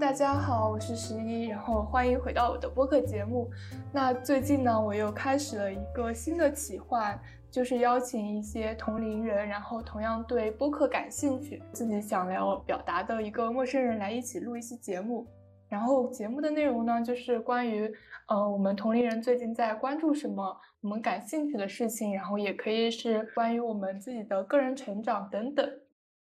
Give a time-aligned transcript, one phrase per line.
[0.00, 3.50] 大家好，我是十一，然后欢迎回到我的播客节目。
[3.92, 15.26] 那最近呢，我又开始了一个新的企划，就是邀请一些同龄人，然后同样对播客感兴趣、自己想要表达的一个陌生人来一起录一期节目。
[15.68, 17.92] 然后节目的内容呢，就是关于，
[18.28, 25.68] 呃，我们同龄人最近在关注什么，我们感兴趣的事情，然后也可以是关于我们自己的个人成长等等。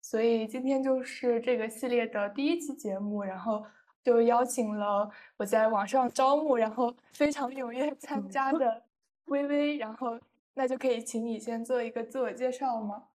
[0.04, 3.66] 所以今天就是这个系列的第一期节目，然后
[4.04, 8.84] 就邀请了我在网上招募，然后 非常踊跃参加的
[9.28, 10.20] 微微，然后
[10.56, 13.08] 那就可以请你先做一个自我介绍吗？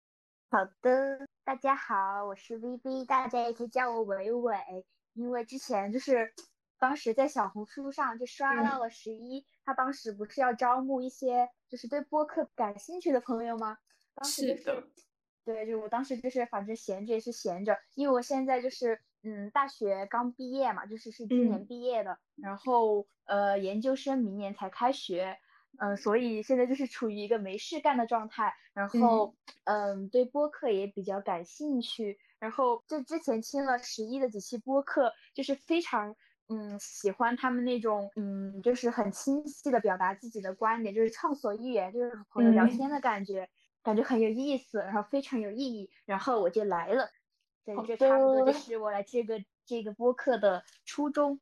[0.48, 4.56] 好的，大家好，我是微微，大家也可以叫我伟伟，
[5.14, 6.32] 因为之前就是
[6.78, 13.78] 当时在小红书上就刷到了十一，他当时不是要招募一些就是对播客感兴趣的朋友吗？
[14.22, 14.84] 是的。
[15.46, 25.39] 对，就我当时就是反正闲着也是闲着，因为我现在就是嗯大学刚毕业嘛，就是是今年毕业的，然后呃研究生明年才开学，
[25.78, 36.17] 嗯，所以现在就是处于一个没事干的状态，然后嗯对播客也比较感兴趣，然后就之前听了十一的几期播客，就是非常
[36.48, 43.48] 嗯喜欢他们那种嗯就是很清晰的表达自己的观点，就是畅所欲言，就是和朋友聊天的感觉。
[43.87, 47.09] 感觉很有意思，然后非常有意义，然后我就来了。
[47.65, 51.39] 对，这差不多就是我来这个这个播客的初衷。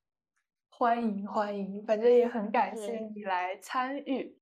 [0.69, 4.39] 欢迎欢迎，反正也很感谢你来参与。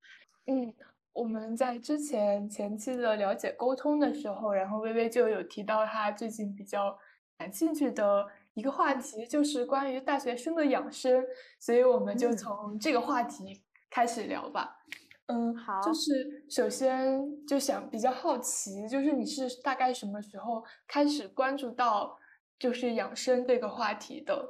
[0.47, 0.75] 嗯，
[1.12, 6.98] 我们在之前前期的了解沟通的时候，然后微微就有提到他最近比较
[7.39, 11.25] 感兴趣的一个话题，就是关于大学生的养生，
[11.61, 14.83] 所以我们就从这个话题开始聊吧。
[14.86, 14.92] 嗯，
[15.56, 22.19] 好，就是首先就想比较好奇，就是你是大概什么时候开始关注到
[22.58, 24.48] 就是养生这个话题的？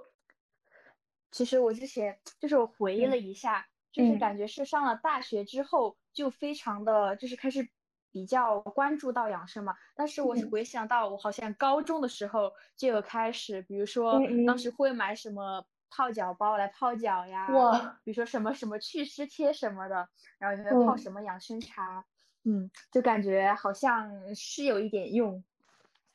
[1.31, 7.69] 其实我之前就是我回忆了一下，就是感觉是上了大学之后就非常的就是开始
[8.11, 9.75] 比较关注到养生嘛。
[9.95, 15.65] 但是我是回想到我好像高中的时候就有开始，比如说当时会买什么。
[15.95, 20.09] 泡脚包来泡脚呀，哇，比如说什么什么祛湿贴什么的，
[20.39, 22.03] 然后泡什么养生茶，
[22.45, 25.45] 嗯，就感觉好像是有一点用，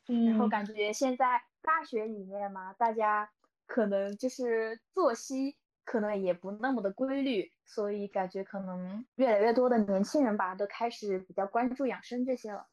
[0.07, 3.29] 嗯，然后感觉现在大学里面嘛，大家
[3.67, 5.55] 可能就是作息
[5.85, 12.65] 可能也不那么的规律，所以感觉可能越来越多的年轻人吧，都开始比较关注养生这些了，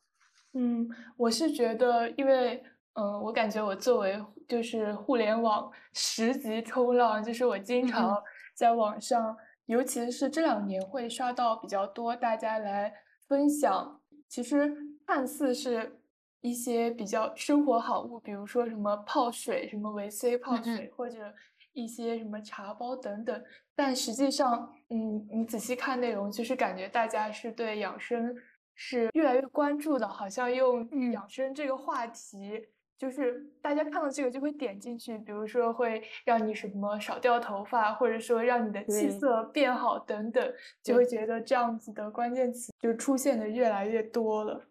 [0.55, 0.89] 嗯，
[1.19, 2.65] 我是觉得因为。
[2.94, 8.22] 嗯，我感觉我作为就是互联网十级冲浪，就是我经常
[8.55, 12.94] 在网上，尤其是这两年会刷到比较多大家来
[13.27, 14.72] 分享，其实
[15.06, 16.00] 看似是
[16.41, 21.34] 一些比较生活好物，比如说什么泡水、什么维 C 泡水，或者
[21.72, 23.44] 一些什么茶包等等，
[23.75, 28.32] 但实际上，嗯，你仔细看内容，就是感觉大家是对养生
[28.76, 32.69] 是越来越关注的，好像用养生这个话题。
[32.97, 44.65] 就是大家看到这个就会点进去，比如说会让你什么少掉头发，或者说让你的气色变好等等，就会觉得这样子的关键词就出现的越来越多了。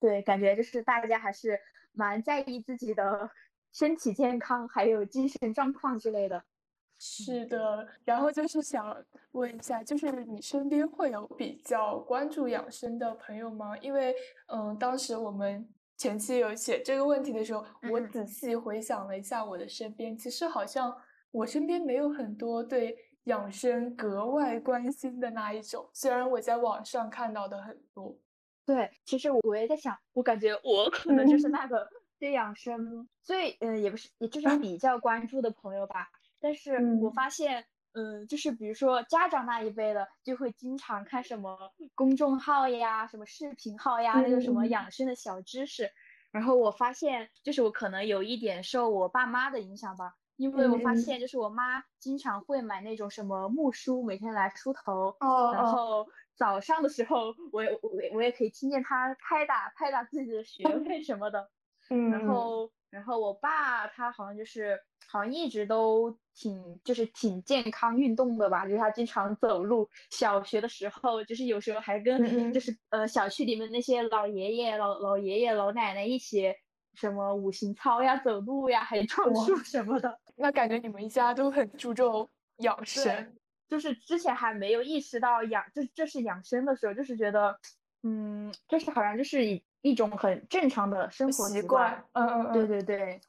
[0.00, 1.60] 对，感觉就是大家还是
[1.92, 3.30] 蛮在意自己的
[3.72, 6.42] 身体健康，还有精神状况之类的。
[6.98, 8.96] 是的，然后就是想
[9.32, 13.76] 问一下，就是你身边会有比较关注养生的朋友吗？
[13.78, 14.14] 因为
[14.46, 15.68] 嗯，当时我们。
[16.00, 17.62] 前期有写这个问题的时候，
[17.92, 20.96] 我仔细回想了一下我的身边，其实好像
[21.30, 25.86] 我身边没有很多对养生格外关心的那一种。
[25.92, 28.16] 虽然我在网上看到的很多，
[28.64, 31.86] 对，其实我也在想，我感觉我可能就是那个
[32.18, 36.08] 对养生最嗯，也不是，也就是比较关注的朋友吧。
[36.40, 37.66] 但是我发现。
[37.92, 41.58] 嗯，就是比如说家长那一辈的，就会经常看什么
[41.94, 45.90] 公众号呀、什么视频号呀，那个什么养生的小知识。
[46.30, 55.16] 然后我发现，就是我可能有一点受我爸妈的影响吧，因为我发现，就是我妈经常会买那种什么木梳，每天来梳头。
[55.18, 55.52] 哦。
[55.52, 56.06] 然后
[56.36, 61.50] 早上的时候，我我我也可以听见她拍打拍打自己的穴位 什么的。
[61.88, 62.10] 嗯。
[62.12, 64.78] 然后，然后我爸他好像就是。
[65.08, 69.88] 好像一直都挺就是挺健康运动的吧，就是他经常走路。
[70.10, 76.54] 小学的时候，就是有时候还跟就是呃小区里面那些老爷爷、老老爷爷、老奶奶一起
[76.94, 80.16] 什么五行操呀、走路呀，还有撞树什么的。
[80.36, 82.28] 那感觉你们一家都很注重
[82.58, 83.36] 养生。
[83.66, 87.58] 就是之前还没有意识到养这这是养生的时候，就是觉得
[88.04, 92.04] 嗯，就是好像就是一一种很正常的生活习惯。
[92.12, 93.20] 嗯嗯嗯，对对对。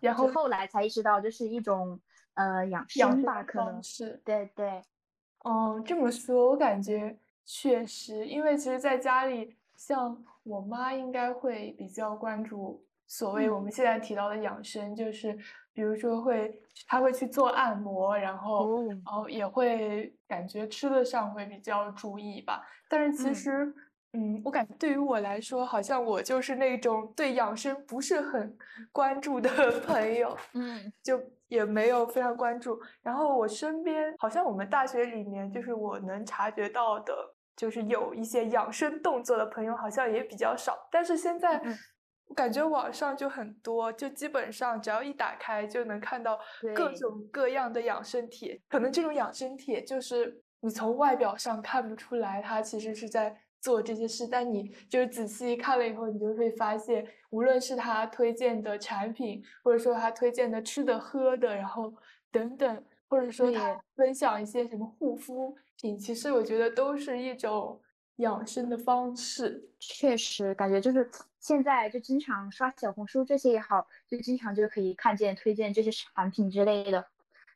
[0.00, 1.98] 然后后来才意识到这是一种
[2.34, 4.82] 呃养生吧，可能是对对。
[5.40, 15.38] 哦，这么说，我感觉确实，因为其实在家里，像我妈应该会比较关注所谓我们现在提到的养生，就是
[15.72, 22.66] 比如说会，她会去做按摩，然后，然后也会感觉吃的上会比较注意吧。
[22.88, 23.72] 但是其实，
[24.16, 28.56] 嗯，我感觉对于我来说，好像我就是那种对养生不是很
[28.90, 29.50] 关注的
[29.86, 31.20] 朋友，嗯，就。
[31.48, 37.14] 也没有非常关注，然后我身边好像我们大学里面，就是我能察觉到的，
[37.54, 40.76] 就是有一些养生动作的朋友好像也比较少。
[40.90, 41.62] 但是现在
[42.26, 46.36] 我感觉网上就很多，就基本上只要一打开就能看到
[46.74, 48.60] 各种各样的养生帖。
[48.68, 53.32] 可能这种养生帖就是你从外表上看不出来，它其实是在。
[53.60, 61.92] 做这些事，但你就是仔细看了以后，你就会发现，无论是他推荐的产品，或者说他推荐的吃的喝的，然后
[62.30, 67.80] 等等，或者说他分享一些什么护肤品，其实我觉得都是一种
[68.16, 69.68] 养生的方式。
[69.80, 71.10] 确实，感觉就是
[71.40, 77.04] 现在就经常刷小红书这些也好，就经常就可以看见推荐这些产品之类的。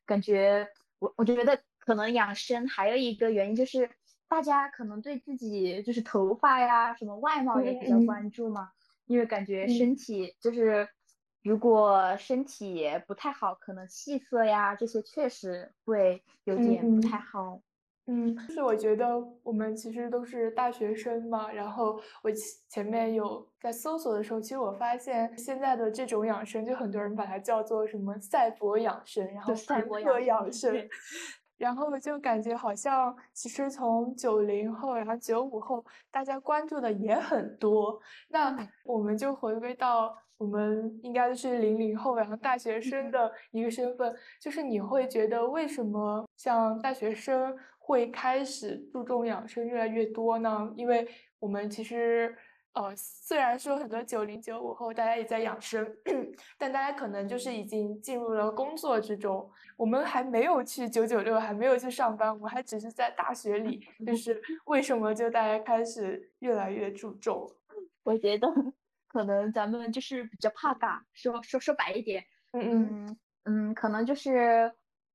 [0.05, 0.69] 感觉
[0.99, 3.89] 我我觉得可能养生还有一个原因就是。
[4.31, 8.71] 大家可能对自己就是头发呀，什么外貌也比较关注嘛，
[9.07, 10.89] 因为感觉身体就是，
[11.43, 17.61] 如果身体不太好，可能气色呀这些确实会有点不太好。
[18.07, 22.31] 嗯，就是我觉得我们其实都是大学生嘛，然后我
[22.69, 30.89] 前面有在搜索的时候，其实我发现现在的这种养生，就很多人把它叫做什么赛博养生，然后赛博养生。
[31.61, 38.01] 然后就感觉好像，其实从九零后，然后九五后，大家关注的也很多。
[38.31, 50.73] 那我们就回归到我们应该是零零后，然后大学生的一个身份，就是你会觉得为什么像大学生会开始注重养生越来越多呢？
[50.77, 51.07] 因为
[51.39, 52.35] 我们其实。
[52.73, 55.85] 呃，虽然说很多九零九五后大家也在养生，
[56.57, 59.51] 但大家可能就是已经进入了工作之中。
[59.77, 63.85] 我们还没有去九九六，还没有去上班，我们还只是在大学里。
[64.07, 67.51] 就是为什么就大家开始越来越注重？
[68.05, 68.49] 我觉得
[69.09, 74.73] 可能咱们就是比较怕尬，说说说白一点，嗯嗯嗯，可能就是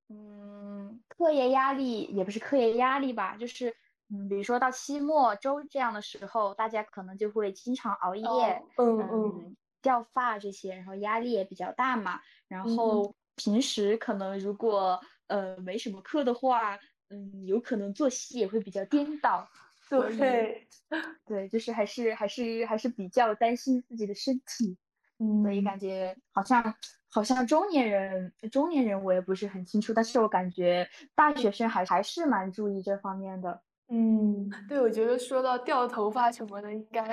[0.10, 3.74] 嗯，课业压力也不是课业压力吧，就是。
[4.12, 12.20] 嗯，比如说到期末周这样的时候，大家可能就会经常熬夜，嗯嗯，掉发这些，然后压力也比较大嘛。
[12.48, 16.78] 然后平时可能如果呃没什么课的话，
[17.10, 19.48] 嗯，有可能作息也会比较颠倒。
[19.90, 20.68] 对，
[21.26, 24.78] 对，就是还是还是还是比较担心自己的身体，
[25.20, 26.76] 嗯所以感觉好像
[27.10, 33.62] 好像中年人中年人我也不是很清楚，但是我感觉大学生还还是蛮注意这方面的。
[33.88, 37.04] 嗯，对，我觉得说到掉头发什么的，应该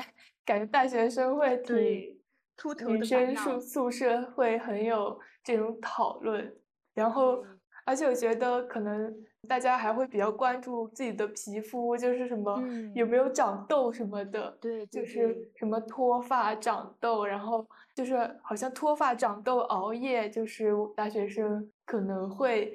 [0.45, 2.19] 感觉大学生会挺
[2.57, 6.57] 秃头女生宿宿舍会很有这种讨论，
[6.95, 7.45] 然后
[7.85, 9.15] 而且我觉得可能
[9.47, 12.63] 大家还会比较关注自己的皮肤，就是什么
[12.95, 22.73] 有没有长痘什么的，对，就是什么脱发、长痘，然后就是好像脱发、长痘、熬夜，就是大学生可能会。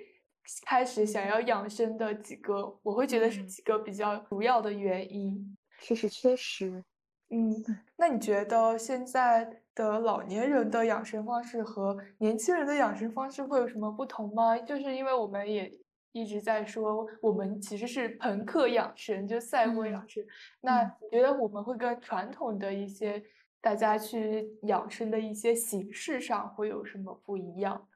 [0.65, 5.57] 开始想要养生的几个，我会觉得是几个比较主要的原因。
[5.79, 6.83] 确实，确实。
[7.29, 7.53] 嗯，
[7.97, 14.57] 那你觉得现在的老年人的养生方式和年轻人的养生方式会有什么不同吗？
[14.59, 15.69] 就是因为我们也
[16.13, 20.23] 一直在说，我们其实是朋克养生，就赛博养生。
[20.61, 23.21] 那你觉得我们会跟传统的一些
[23.59, 27.87] 大家去养生的一些形式上会有什么不一样？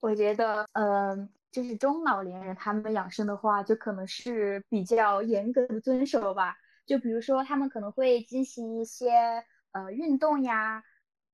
[0.00, 1.30] 我觉得，嗯。
[1.54, 6.56] 就是中老年人他们养生的话，就可能是比较严格的遵守吧。
[6.84, 9.12] 就比如说，他们可能会进行一些
[9.70, 10.82] 呃运动呀，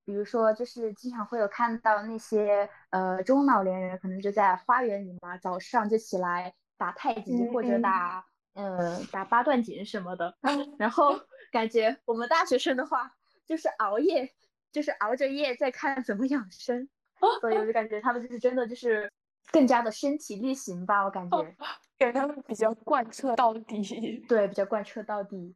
[0.05, 8.23] 比如说就是经常会有看到那些呃中老年人可能就在花园里嘛，早上就起来打太极或者打
[8.53, 10.37] 呃打八段锦什么的。
[10.77, 11.19] 然后
[11.51, 13.11] 感觉我们大学生的话，
[13.47, 14.31] 就是熬夜，
[14.71, 16.87] 就是熬着夜在看怎么养生，
[17.39, 19.11] 所以我就感觉他们就是真的就是。
[19.51, 21.55] 更加的身体力行吧，我感觉，
[21.97, 24.23] 给他们比较贯彻到底。
[24.29, 25.55] 对，比较贯彻到底。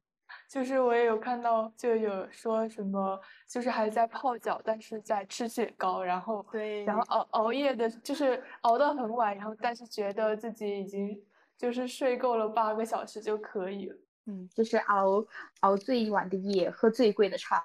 [0.49, 11.19] 就是我也有看到，就有说什么，就是还在泡脚，但是在吃雪糕，然后对，然后熬熬夜的，就是熬到很晚，然后但是觉得自己已经
[11.57, 13.95] 就是睡够了八个小时就可以了。
[14.25, 15.23] 嗯，就是熬
[15.61, 17.63] 熬最晚的夜，喝最贵的茶。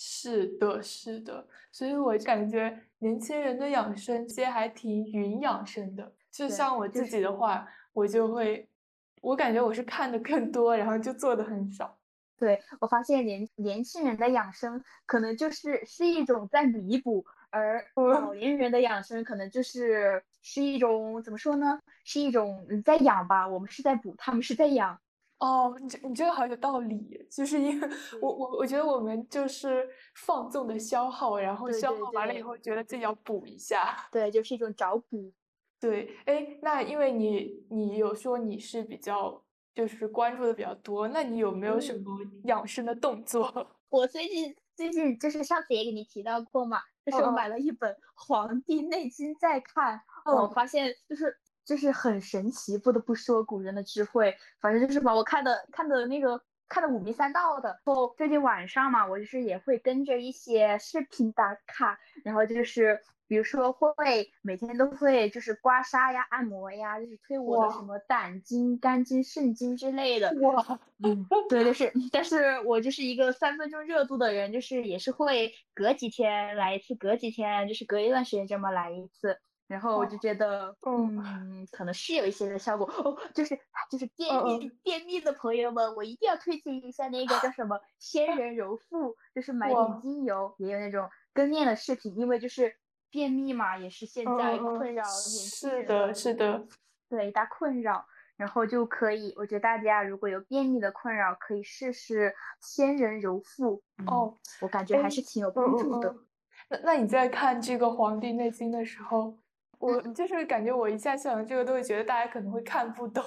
[0.00, 6.14] 是的，是的，所以我感觉年轻人的养生其实还挺云养生的。
[6.30, 8.68] 就像我自己的话，我就会，
[9.20, 11.98] 我感觉我是看的更多，然后就做的很少。
[12.38, 21.80] 对我发现年年轻人的养生可能就是是一种在弥补，而 老年人的养生可能就是是一种怎么说呢？
[22.04, 25.00] 是一种在养吧，我们是在补，他们是在养。
[25.38, 27.88] 哦，你这你这个好有道理，就是因为
[28.20, 35.32] 我我我觉得我们就是放纵的消耗，然后消耗完了以后觉得自己要补一下，对，就是一种找补。
[35.78, 39.40] 对，哎，那因为你你有说你是比较
[39.72, 43.68] 就是关注的比较多，那你有没有什么养生的动作？
[43.90, 51.38] 我最近最近就是上次也给你提到过嘛，就是我买了一本《黄帝内经》在看，我发现就是。
[51.68, 54.34] 就是很神奇，不得不说古人的智慧。
[54.58, 57.68] 反正就是把我看的看的那个看的五迷三道的。
[57.84, 70.34] 然后最近晚上嘛，我就是也会跟着一些视频打卡，然后就是比如说会每天都会就是刮痧呀、按摩呀，就是推我的什么胆经、肝经、肾经之类的。
[70.40, 79.38] 哇，嗯，对，就是， 但是我就是一个三分钟热度的人，就是也是会隔几天来一次，隔几天就是隔一段时间这么来一次。
[79.68, 82.86] 然后我就觉得，嗯，可能是有一些的效果。
[82.86, 83.54] 哦，就是
[83.90, 92.76] 就是便秘便秘的朋友们，我一定要推荐一下那个叫什么仙人柔腹，就是买点精油，也有那种跟练的视频，因为就是
[93.10, 96.66] 便秘嘛，也是现在困扰是的，是的，
[97.10, 98.06] 对，一大困扰，
[98.38, 106.16] 然后就可以，我觉得大家如果有便秘的困扰，可以试试仙人柔腹，哦，我感觉还是挺有帮助的。
[106.70, 109.36] 那那你在看这个《黄帝内经》的时候？
[109.78, 113.24] 我就是感觉，我一下想这个都会觉得大家可能会看不懂，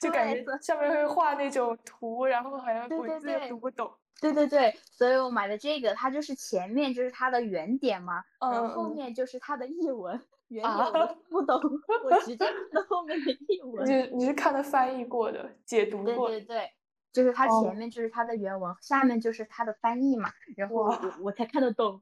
[0.00, 3.90] 就感觉上面会画那种图，然后好像文字读不懂。
[4.20, 10.20] 对对对，所以我买的这个，它就是前面就是它的原点嘛，然后后面就是它的译文。
[10.48, 11.58] 原点我不懂，
[12.04, 13.88] 我直接看后面的译 文。
[13.88, 16.28] 你你是看的翻译过的，解读过？
[16.28, 16.70] 对对对，
[17.12, 22.00] 就是它前面就是它的原文，下面就是它的翻译嘛，然后我我才看得懂。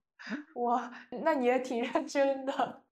[0.57, 0.93] 哇，
[1.23, 2.83] 那你也挺认真的。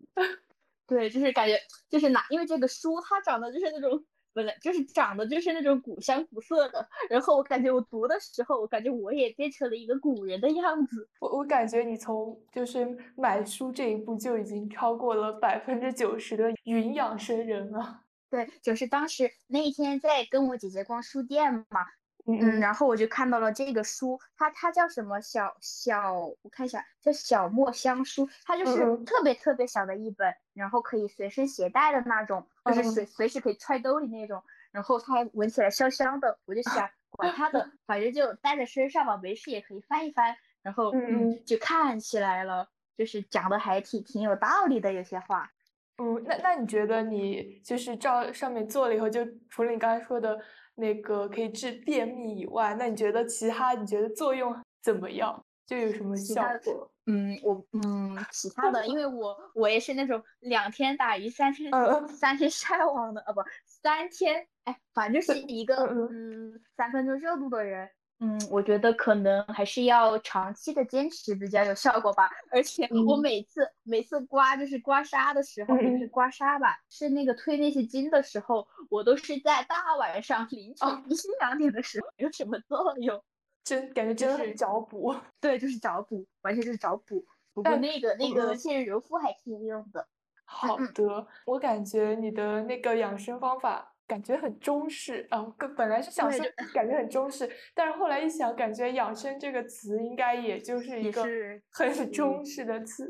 [0.90, 1.56] 对，就是感觉
[1.88, 11.08] 就是拿，因为这个书它长得就是那种本来就是长得就是那种古香古色的，然后我感觉我读的时候，我感觉我也变成了一个古人的样子。
[11.20, 12.84] 我我感觉你从就是
[13.16, 18.00] 买书这一步就已经超过了百分之九十的云养生人了。
[18.28, 21.86] 对，就是当时那一天在跟我姐姐逛书店嘛。
[22.26, 25.18] 嗯，然后我就看到了这个书，它它叫什么？
[25.22, 45.50] 小小，我看一下，叫小墨香书，它就是特别特别小的一本，然后可以随身携带的那种，就是随随时可以揣兜里那种，然后它还闻起来香香的，我就想 管它的，反正就带在身上吧，没事也可以翻一翻，然后嗯，就看起来了，就是讲的还挺挺有道理的，有些话。
[45.96, 50.38] 嗯，那那你觉得你就是照上面做了以后，就除了你刚才说的。
[50.76, 55.44] 那个可以治便秘以外，那你觉得其他你觉得作用怎么样？
[55.70, 56.90] 就有什么效果？
[57.06, 61.70] 嗯，我嗯，其他的，因为我我也是那种两天打鱼三天
[62.08, 67.88] 三天晒网的啊，不，三天，哎，反正是一个嗯三分钟热度的人。
[68.18, 72.28] 嗯，我觉得可能还是要长期的坚持比较有效果吧。
[72.50, 83.22] 而且我每次每次刮就是刮痧的时候，就是刮痧吧，是那个推那些筋的时候，我都是在大晚上凌晨一两点的时候，有什么作用？
[83.64, 85.14] 真感觉真的很找补。
[85.40, 87.24] 对，就是找补，完全就是找补。
[87.52, 90.06] 不过那个那个杏仁柔肤还挺有用的。
[90.44, 93.94] 好的，我感觉你的那个养生方法。
[94.10, 101.24] 感觉很中式啊，本本来是想说感觉很中式，但是后来一想，感觉养生这个词应该也就是一个
[101.70, 103.08] 很中式的词。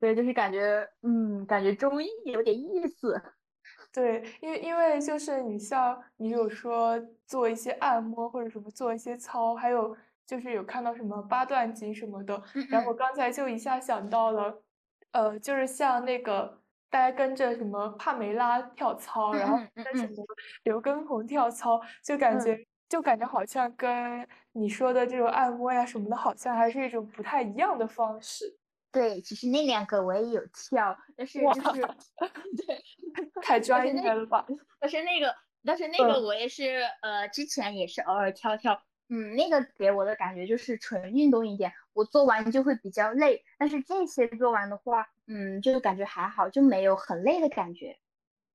[0.00, 3.20] 对，就是感觉，嗯，感觉中医有点意思。
[3.92, 14.62] 对，因为因为就是你像你有说做一些按摩或者什么做一些操，还有就是有看到什么八段锦什么的，然后我刚才就一下想到了，
[15.12, 16.58] 呃，就是像那个。
[16.92, 20.12] 大家跟着什么帕梅拉跳操，然后跟什么
[20.64, 28.58] 刘畊宏跳操，就感觉就感觉好像跟你说的这种按摩呀什么的，好像还是一种不太一样的方式。
[28.92, 31.80] 对，其实那两个我也有跳，但是就是
[32.66, 32.82] 对，
[33.42, 34.46] 太专业了吧？
[34.78, 38.82] 但是那个，但是那个我也是呃，之前也是偶尔跳跳。
[39.12, 43.44] 嗯，那个给我的感觉就是纯运动一点，我做完就会比较累。
[43.58, 47.98] 但是这些做完的话，嗯，就感觉还好，就没有很累的感觉。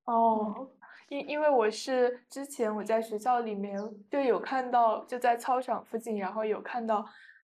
[0.06, 0.70] 哦，
[1.10, 3.78] 因因为我是之前我在学校里面
[4.10, 7.06] 就有看到，就在操场附近，然后有看到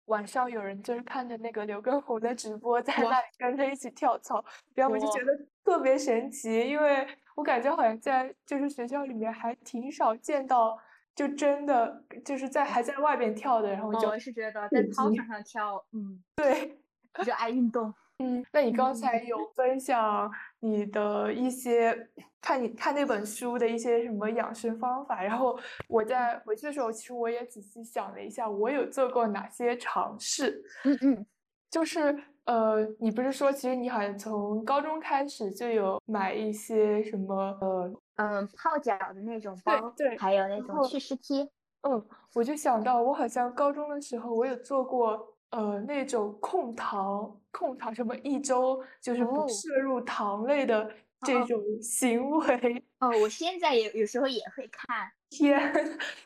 [0.05, 4.43] 晚上有人就是看着那个刘畊宏的直播，在那里跟着一起跳操，
[4.73, 10.77] 然后我就觉得特别神奇，因为我感觉好像在就是学校里面还挺少见到，
[11.15, 16.77] 就真的就是在还在外边跳的，然后就我是觉得在操场上跳，嗯，对，
[17.13, 17.93] 比较爱运动。
[18.19, 20.31] 嗯，那你刚才有分享
[20.61, 30.63] 你的一些看你看那本书的一些什么养生方法，然后我在回去的时候，其实我也仔细想了一下，我有做过哪些尝试。
[30.85, 31.25] 嗯嗯，
[31.69, 41.43] 就是呃，你不是说其实你好像从高中开始就有买一些什么呃嗯泡脚的那种包，对对，还有那种祛湿贴。
[41.81, 42.01] 嗯，
[42.33, 45.34] 我就想到我好像高中的时候我有做过。
[45.51, 52.83] 呃，那种控糖、控糖什么一周就是不摄入糖类的这种行为。
[52.99, 55.09] 哦，我现在也有时候也会看。
[55.29, 55.59] 天，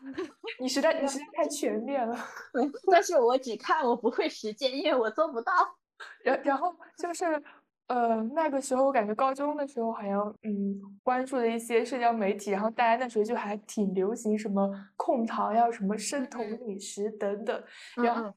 [0.60, 2.18] 你实在你实在太全面了。
[2.92, 5.52] 但是我只看，我不会实践，因为我做不到。
[6.24, 7.26] 然然后就是，
[7.88, 17.64] 呃，那个时候我感觉高中的时候好像嗯关注了一些社交媒体，然后大家那时候就还挺流行什么控糖呀、什么生酮饮食等等，
[17.96, 18.34] 然后。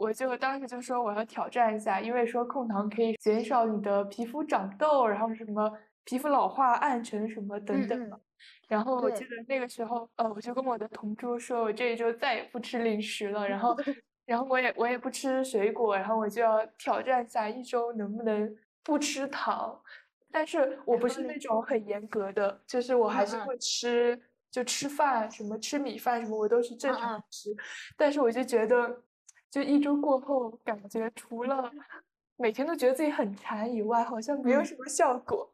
[0.00, 5.70] 我就当时就说我要挑战一下，因为说控糖可以减少你的皮肤长痘，然后什么
[6.04, 8.20] 皮肤老化、暗沉什么等等。
[8.66, 13.76] 然后我记得那个时候，呃，我就跟我的同桌说，我这一周再也不吃零食了，然后，
[14.24, 19.78] 然后我也我也不吃水果，然后我就要挑战一下一周能不能不吃糖。
[20.32, 24.18] 但是我不是那种很严格的，就是我还是会吃，
[24.50, 27.50] 就吃饭什么吃米饭什么我都是正常吃，
[27.98, 29.02] 但是我就觉得。
[29.50, 31.70] 就一周过后，感觉除了
[32.36, 35.50] 每天都觉得自己很馋以外，好像没有什么效果，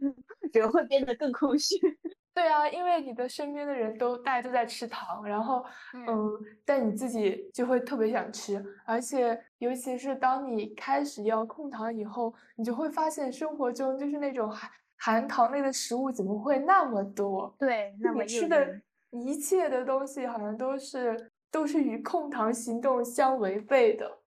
[0.52, 1.76] 人会变得更空虚。
[2.34, 6.30] 对啊，因为你的身边的人都大家都在吃糖，然后嗯，
[6.66, 17.56] 但你自己就会特别想吃，而且尤其是当你开始要控糖以后，你就会发现生活中就是那种含含糖类的食物怎么会那么多？
[17.58, 18.78] 对，那么吃的
[19.10, 21.32] 一切的东西好像都是。
[21.56, 24.18] 都是与控糖行动相违背的。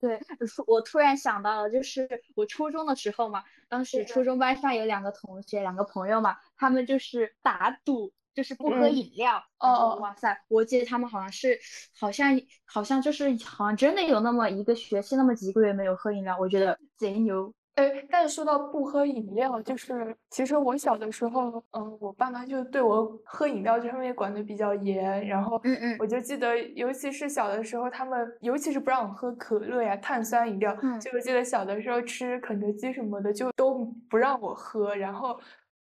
[0.00, 0.20] 对，
[0.68, 9.42] 我突然想到了，就是我初中的时候嘛，当时初中班上有两个同学，两个朋友嘛，他们就是打赌，就是不喝饮料。
[9.58, 11.58] 哦，哇塞，我记得他们好像是，
[11.98, 17.52] 好像好像就是好像真的有那么一个学期，那么几个月没有喝饮料，我觉得贼牛。
[17.76, 35.40] 哎，但是说到不喝饮料，就是其实我小的时候，嗯，我爸妈就对我喝饮料这方面管的比较严，然后，嗯嗯，我就记得，尤其是小的时候，他们尤其是不让我喝可乐呀、碳酸饮料，就我记得小的时候吃肯德基什么的，就都不让我喝，然后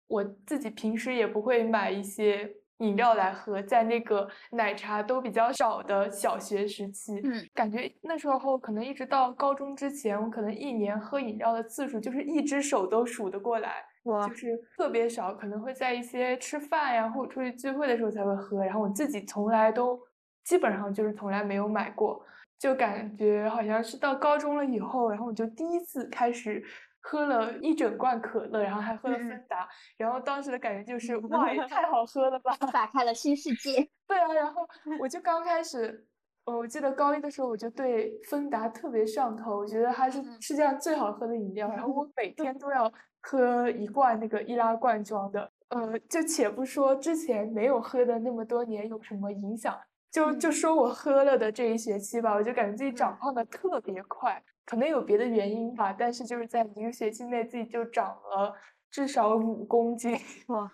[0.07, 2.53] 我自己平时也不会买一些。
[2.79, 14.33] 饮料来喝，在那个奶茶都比较少的小学时期，嗯，感觉那时候可能一直到高中之前，我可能一年喝饮料的次数就是一只手都数得过来，哇，就。
[14.33, 19.99] 是特别少，可能会在一些吃饭呀或者出去聚会的时候才会喝，然后我自己从来都
[20.43, 22.23] 基本上就是从来没有买过，
[22.59, 26.63] 就感觉好像是到高中了以后，然后我就第一次开始。
[27.09, 29.65] 喝了一整罐可乐，然后还喝了芬达，
[29.95, 32.53] 然后当时的感觉就是 哇，也太好喝了吧！
[32.73, 33.89] 打开了新世界。
[34.05, 34.67] 对啊，然后
[34.99, 36.05] 我就刚开始，
[36.43, 42.91] 我记得高一的时候我就对芬达特别上头，我觉得它是世界上最好喝的饮料，然后我每天都要
[43.21, 45.49] 喝一罐那个易拉罐装的。
[45.69, 49.73] 呃，就且不说之前没有喝的那么多年有什么影响，
[50.11, 54.43] 就就说我喝了的这一学期吧，我就感觉自己长胖的特别快。
[54.67, 58.53] 可能有别的原因吧，但是就是在一个学期内自己就长了
[58.91, 60.11] 至少五公斤。
[60.47, 60.69] 哇，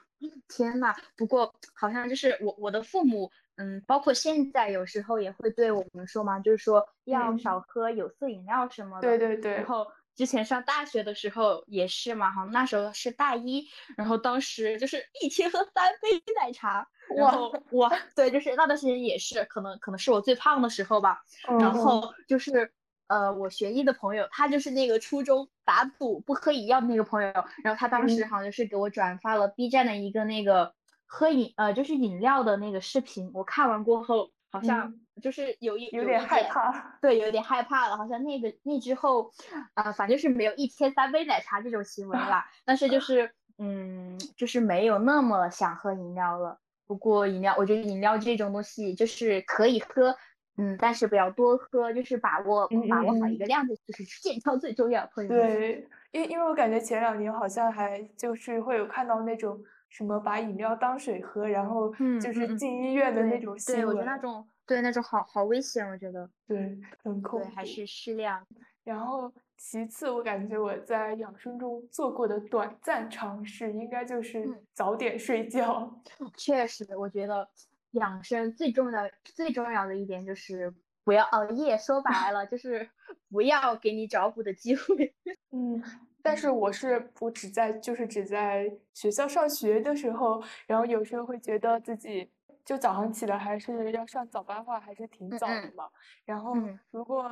[0.48, 0.96] 天呐！
[1.16, 9.08] 不过好像就是我我的父母，嗯，包括现在有时候也会对我们说嘛，就是说要少喝有色饮料什么的。
[9.08, 9.54] 对对对。
[9.58, 13.64] 然后之前上大学的时候也是嘛，哈，那时候是大一，
[13.96, 16.10] 然后当时就是一天喝三杯
[16.42, 16.88] 奶茶。
[17.18, 17.38] 哇
[17.74, 21.22] 哇，对，就是那段时间也是，可能可能是我最胖的时候吧。
[21.60, 22.74] 然后就是。
[23.08, 27.32] 呃，我学医的朋友，他就是那个初中打赌不喝饮料的那个朋友，
[27.64, 30.74] 然后他当时好像是给我转发了 B 站的一个那个
[31.06, 39.32] 喝饮呃就是饮料的那个视频，我看完过后好像就是有一有点害怕，对，有点害怕了，好像那个那之后，
[39.76, 46.58] 呃，反正是没有一天三杯奶茶这种行为了， 但是就是嗯，就是没有那么想喝饮料了。
[46.86, 50.16] 不过饮料，我觉得饮料这种东西就是可以喝。
[50.58, 55.10] 嗯，但是不要多喝，就是把握把握好一个量就就是 健康最重要。
[55.28, 63.86] 对，因因为我感觉前两年好像还就是会有看到那种什么把饮料当水喝，然后就是进医院的那种新闻。
[63.86, 66.30] 对，我觉得那种对，那种好好危险，我觉得。
[66.48, 68.46] 对，很恐对，还是适量。
[68.84, 75.90] 然后其次，我感觉我在养生中做过的短暂尝试，应该就是早点睡觉。
[76.38, 77.48] 确实，我觉得
[77.94, 81.78] 养生最重要、最重要的一点就是不要熬夜。
[81.78, 82.90] 说白了，就是
[83.32, 85.16] 不要给你找补的机会。
[85.52, 85.82] 嗯，
[86.22, 92.32] 但是我是我只在就是只在学校上学的时候，然后有时候会觉得自己
[92.66, 95.90] 就早上起来还是要上早班话，还是挺早的嘛。
[96.26, 96.56] 然后
[96.92, 97.30] 如果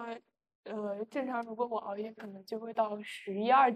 [0.64, 3.74] 呃，正常如果我熬夜，可能就会到十一二，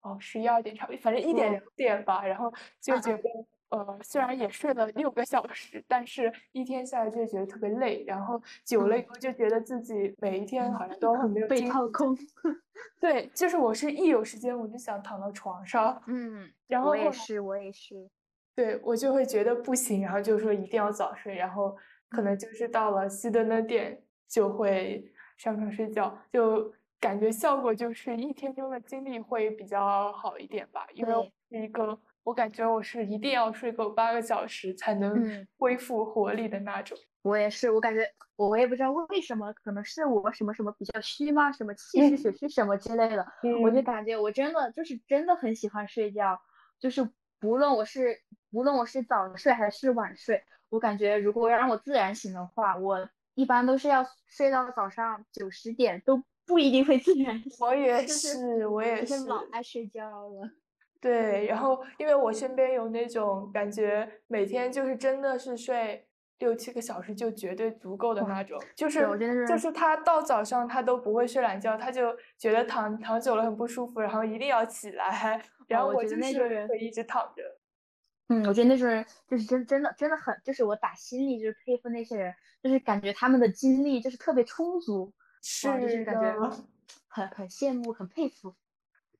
[0.00, 2.26] 哦，十一二点差不多，反正一点两点吧。
[2.26, 3.22] 然后就觉得，
[3.68, 8.04] 呃，虽然也睡了六个小时，但是一天下来就觉得特别累。
[8.06, 12.16] 然后久了以后，就觉得自己每一天好像都很没有被掏空。
[13.00, 16.02] 对，就是我是一有时间我就想躺到床上。
[16.06, 18.08] 嗯，然后我也是，我也是。
[18.54, 21.76] 对，我就会觉得不行，然后就说一定要早睡，然后
[22.08, 25.12] 可能就是到了熄灯的点就会。
[25.36, 36.98] 上床睡觉就感觉效果就是一天中的精力会比较好一点吧，因为是一个我感觉我是一定要睡够八个小时才能恢复活力的那种。
[37.22, 41.52] 我也是，我感觉我我也不知道为什么，可能是我什么什么比较虚吗？
[41.52, 43.24] 什么气虚血虚什么之类的，
[43.62, 46.40] 我就感觉我真的就是真的很喜欢睡觉，
[46.80, 47.08] 就是
[47.38, 53.08] 不论我是无论我是早睡还是晚睡，我感觉如果要让我自然醒的话，我。
[53.36, 57.52] 一般都是要睡到早上九十点都不一定会自然醒。
[57.60, 60.50] 我也是，我也是老爱睡觉了。
[61.06, 66.04] 对，然后因为我身边有那种感觉，每天就是真的是睡
[66.40, 69.06] 六七个小时就绝对足够的那种，就是
[69.46, 77.42] 就是他到早上他都不会睡懒觉，他就觉得躺躺久了很不舒服，然后一定要起来， 然后我就是会一直躺着。
[78.28, 86.34] 嗯，我觉得那种人就是真真的真的很，就是我打心里就是佩服那些人，就是感觉他们的精力就是特别充足，是就是感觉
[87.06, 88.52] 很很羡慕，很佩服。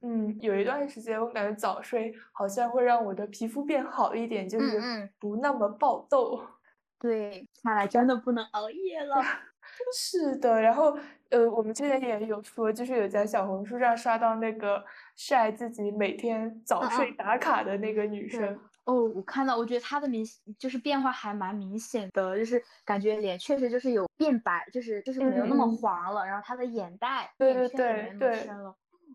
[0.03, 6.41] 嗯，有一段时间我感觉早睡好像会让我的皮肤变好一点，就是不那么爆痘。
[6.99, 9.17] 对，看来真的不能熬夜了。
[9.93, 10.97] 是的，然后
[11.29, 14.83] 呃，我们之前也有说，就是有在小红书上刷到那个
[15.17, 18.59] 晒自己每天早睡打卡的那个女生。
[18.85, 20.25] 哦，我看到，我觉得她的明
[20.57, 28.49] 就是变化还蛮明显的，就是感觉脸确实就是有变白，就是就是没有那么黄了，然后她的眼袋对对对对，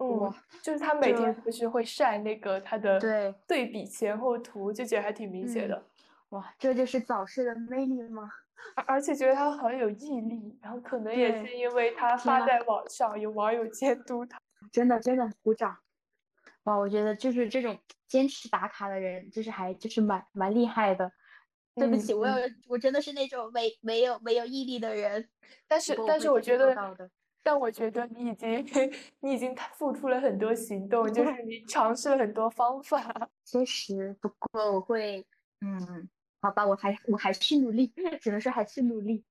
[0.02, 5.84] 嗯，就是他每天不是会晒那个他的对对比前后图，就觉得还挺明显的。
[6.30, 8.30] 哇，这就是早睡的魅力吗？
[8.76, 14.40] 而而且觉得他很有毅力，然后可能也是因为他发在网上，有网友监督他。
[14.72, 15.78] 真的真的鼓掌。
[16.64, 21.12] 哇，我觉得就是这种坚持打卡的人，就是还就是蛮蛮厉害的。
[21.74, 22.36] 对不起，我有
[22.68, 25.28] 我真的是那种没没有没有毅力的人。
[25.68, 26.76] 但是但是我觉得，
[27.44, 28.66] 但我觉得你已经
[29.22, 33.30] 你已经付出了很多行动，就是你尝试了很多方法。
[33.46, 35.26] 确实，不过我会，
[35.62, 36.10] 嗯，
[36.42, 37.88] 好吧，我还我还是努力，
[38.22, 39.24] 只能说还是努力。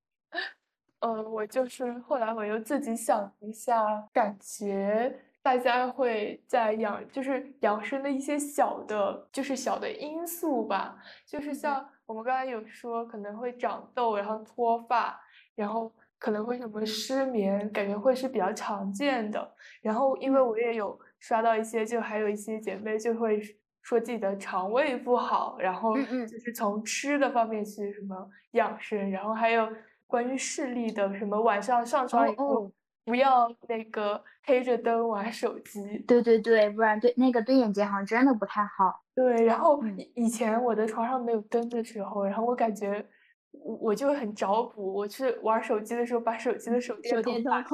[0.99, 5.19] 呃，我就是后来我又自己想一下，感觉。
[5.43, 10.95] 大家会在养，就是养生的一些小的，就是小的因素吧。
[11.25, 15.19] 就是像我们刚才有说，可能会长痘，然后脱发，
[15.55, 19.51] 然后可能会什么失眠，感觉会是比较常见的。
[19.81, 23.41] 然后因为我也有刷到一些，就还有一些姐妹就会
[23.81, 29.67] 说自己的肠胃不好，然后就是从吃的方面去什么养生，然后还有
[30.05, 32.71] 关于视力的，什么晚上上床以后。
[33.03, 39.01] 不要那个黑着灯玩手机，对对对，不然对那个对眼睛好像真的不太好。
[39.15, 43.03] 对，然后以前我的床上没有灯的时候，然后我感觉
[43.51, 47.69] 我我就很找补，我去玩手机的时候把手机的手电筒打开。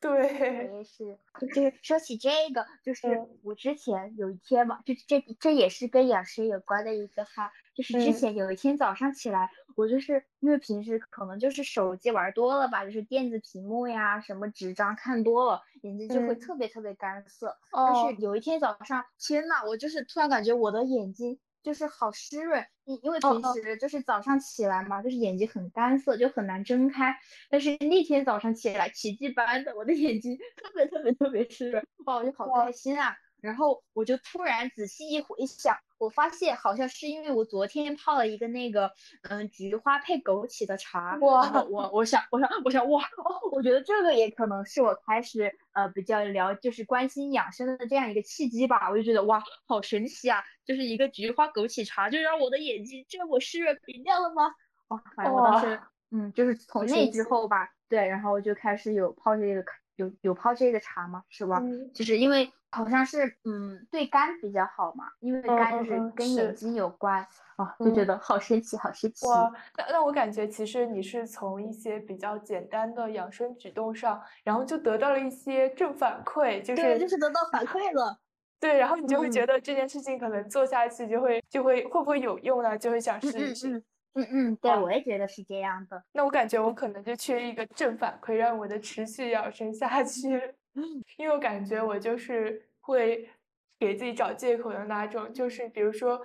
[0.00, 0.10] 对，
[0.72, 3.06] 我也是，就是说起这个，就 是
[3.44, 17.56] 我之前有一天嘛，就这这也是跟养生有关的一个哈，就是之前有一天早上起来，我就是因为平时可能就是手机玩多了吧，就是电子屏幕呀什么纸张看多了，眼睛就会特别特别干涩。
[17.70, 21.38] 但是有一天早上，天呐，我就是突然感觉我的眼睛。
[21.62, 27.14] 就是好湿润，因因为平时就是早上起来嘛，就是眼睛很干涩，就很难睁开。
[27.48, 33.16] 但是那天早上起来，奇迹般的，我的眼睛特别特别特别湿润，哇，我就好开心啊！
[33.40, 38.90] 然后我就突然仔细一回想，我发现好像是因为我昨天泡了一个那个
[39.30, 41.16] 嗯菊花配枸杞的茶。
[41.20, 41.62] 哇！
[41.70, 43.00] 我我想我想我想哇！
[43.52, 48.90] 我觉得这个也可能是我开始呃比较聊就是关心养生的这样一个契机吧。
[48.90, 50.42] 我就觉得哇，好神奇啊！
[50.64, 54.52] 就是一个菊花枸杞茶就让我的眼睛这么湿润明亮了吗？
[54.88, 55.00] 哇！
[55.14, 59.62] 反正我当时嗯，就是从那之后吧，对，然后就开始有泡这个
[60.02, 61.62] 有有泡这个茶吗，是吧？
[61.94, 69.26] 就是因为好像是嗯对肝比较好嘛，因为肝就是跟眼睛有关啊，就觉得好神奇，好神奇。
[69.26, 78.18] 哇，那那我感觉其实你是从一些比较简单的养生举动上，然后就得到了一些正反馈，就是对，就是得到反馈了。
[78.58, 82.78] 对，然后你就会觉得这件事情可能做下去就会就会会不会有用呢？
[82.78, 83.68] 就会想试一试。
[83.68, 83.84] 嗯嗯，
[84.60, 86.02] 对，我也觉得是这样的。
[86.12, 90.54] 那我感觉我可能就缺一个正反馈，让我的持续养生下去。
[91.18, 93.28] 因为我感觉我就是会
[93.78, 96.20] 给自己找借口的那种，就是比如说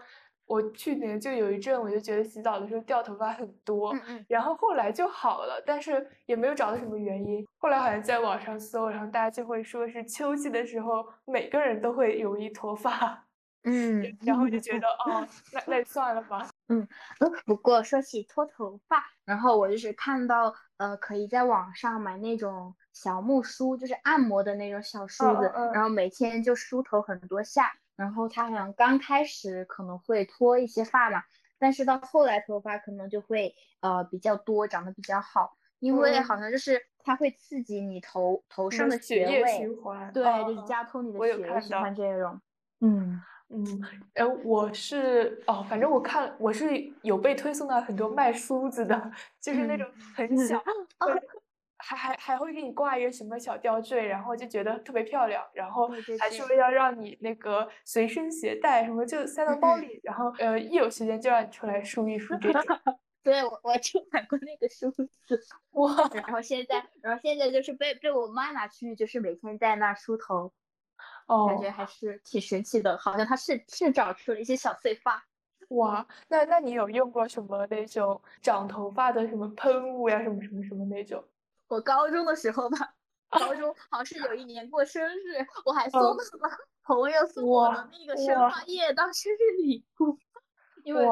[0.46, 3.94] 我去年就有一阵，我就觉得洗澡的时候掉头发很多，
[4.28, 7.46] 然后后来就好了，但是也没有找到什么原因。
[7.58, 13.27] 后来好像在网上搜，然后大家就会说是秋季的时候每个人都会容易脱发。
[13.64, 16.48] 嗯，然后就觉得哦，那那算了吧。
[16.70, 16.88] 嗯，
[17.20, 31.24] 呃，不过说起脱头发，然后我就是看到，呃，可以在网上买那种小木梳，就是按摩的那种小梳子，然后每天就梳头很多下，然后它好像刚开始可能会脱一些发嘛，
[31.58, 42.42] 但是到后来头发可能就会呃比较多，长得比较好，因为好像就是它会刺激你头头上的血液循环，对，就是加通你的血液循环这种，
[42.82, 43.22] 嗯。
[43.50, 43.82] 嗯，
[44.14, 46.66] 哎，我是哦，反正我看我是
[47.02, 50.62] 有被推送到很多卖梳子的， 就是那种很小，
[51.80, 62.62] 还还还会给你挂一个什么小吊坠，然后就觉得特别漂亮，然后还说要让你那个随身携带，什么就塞到包里， 然后呃一有时间就让你出来梳一梳这种。
[63.24, 65.10] 对，我我就买过那个梳子，
[65.72, 70.52] 哇，然后现在然后现在就是被被我妈拿去，就是每天在那梳头。
[71.28, 75.24] 感觉还是挺神奇的，好像它是是长出了一些小碎发。
[75.70, 81.24] 哇，那那你有用过什么那种长头发的什么喷雾呀，什么什么什么那种？
[81.68, 82.78] 我高中的时候吧，
[83.30, 86.18] 高中好像是有一年过生日，我还送了
[86.86, 90.18] 朋友送我的那个生发液当生日礼物，
[90.84, 91.06] 因为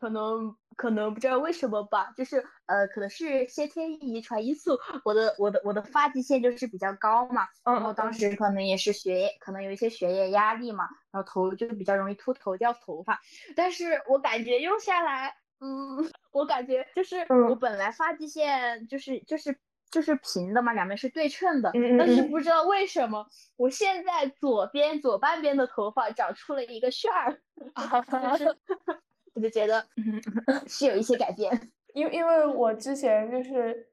[0.00, 0.56] 可能。
[0.78, 13.18] 可能不知道为什么吧，就是呃，可能是先天遗传因素，我的我的我的发际线就是比较高嘛，然后当时可能也是学业，可能有一些学业压力嘛，然后头就比较容易秃头掉头发，
[13.56, 19.58] 但是我感觉用下来，嗯，我感觉就是我本来发际线就是就是
[19.90, 27.40] 就是平的嘛，两边是对称的，但是不知道为什么我现在左边左半边的头发长出了一个旋儿，
[28.38, 28.56] 就是。
[29.38, 29.86] 我就觉得
[30.66, 33.88] 是有一些改变，因为因为我之前就是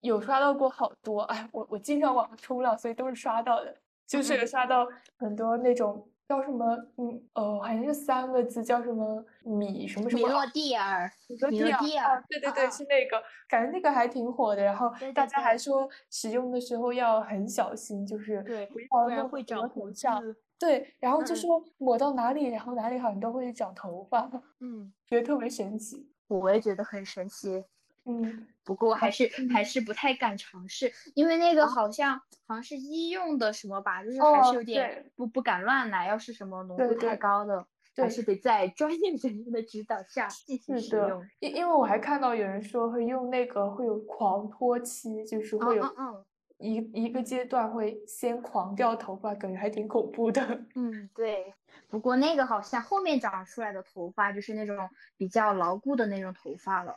[0.00, 3.74] 有刷到过好多，哎，我我经常网上冲浪，所以都是刷到的，
[4.06, 11.10] 就是有刷到很多那种叫什么，嗯哦，好像是三个字，叫什么米什么什么，米诺地尔，
[11.50, 20.22] 米诺地尔，对对对，是那个，感觉那个还挺火的，然后大家还说使用的时候要很小心，就是对不要让会长头上。
[20.58, 26.08] 对，然后就说抹到哪里，然后哪里好像都会长头发， 嗯，觉得特别神奇。
[26.28, 27.62] 我也觉得很神奇，
[28.06, 41.22] 嗯，不过还是还是不太敢尝试，因为那个好像好像是医用的什么吧，就是还是有点不不敢乱来，要是什么浓度太高的，还是得在专业人员的指导下进行使用。
[41.40, 45.84] 因因为我还看到有人说会用那个会有狂脱期，就是会有。
[46.64, 50.40] 一一个阶段会先狂掉头发，感觉还挺恐怖的。
[50.74, 51.52] 嗯，对。
[51.88, 54.76] 不过那个好像后面长出来的头发就是那种
[55.16, 56.96] 比较牢固的那种头发了。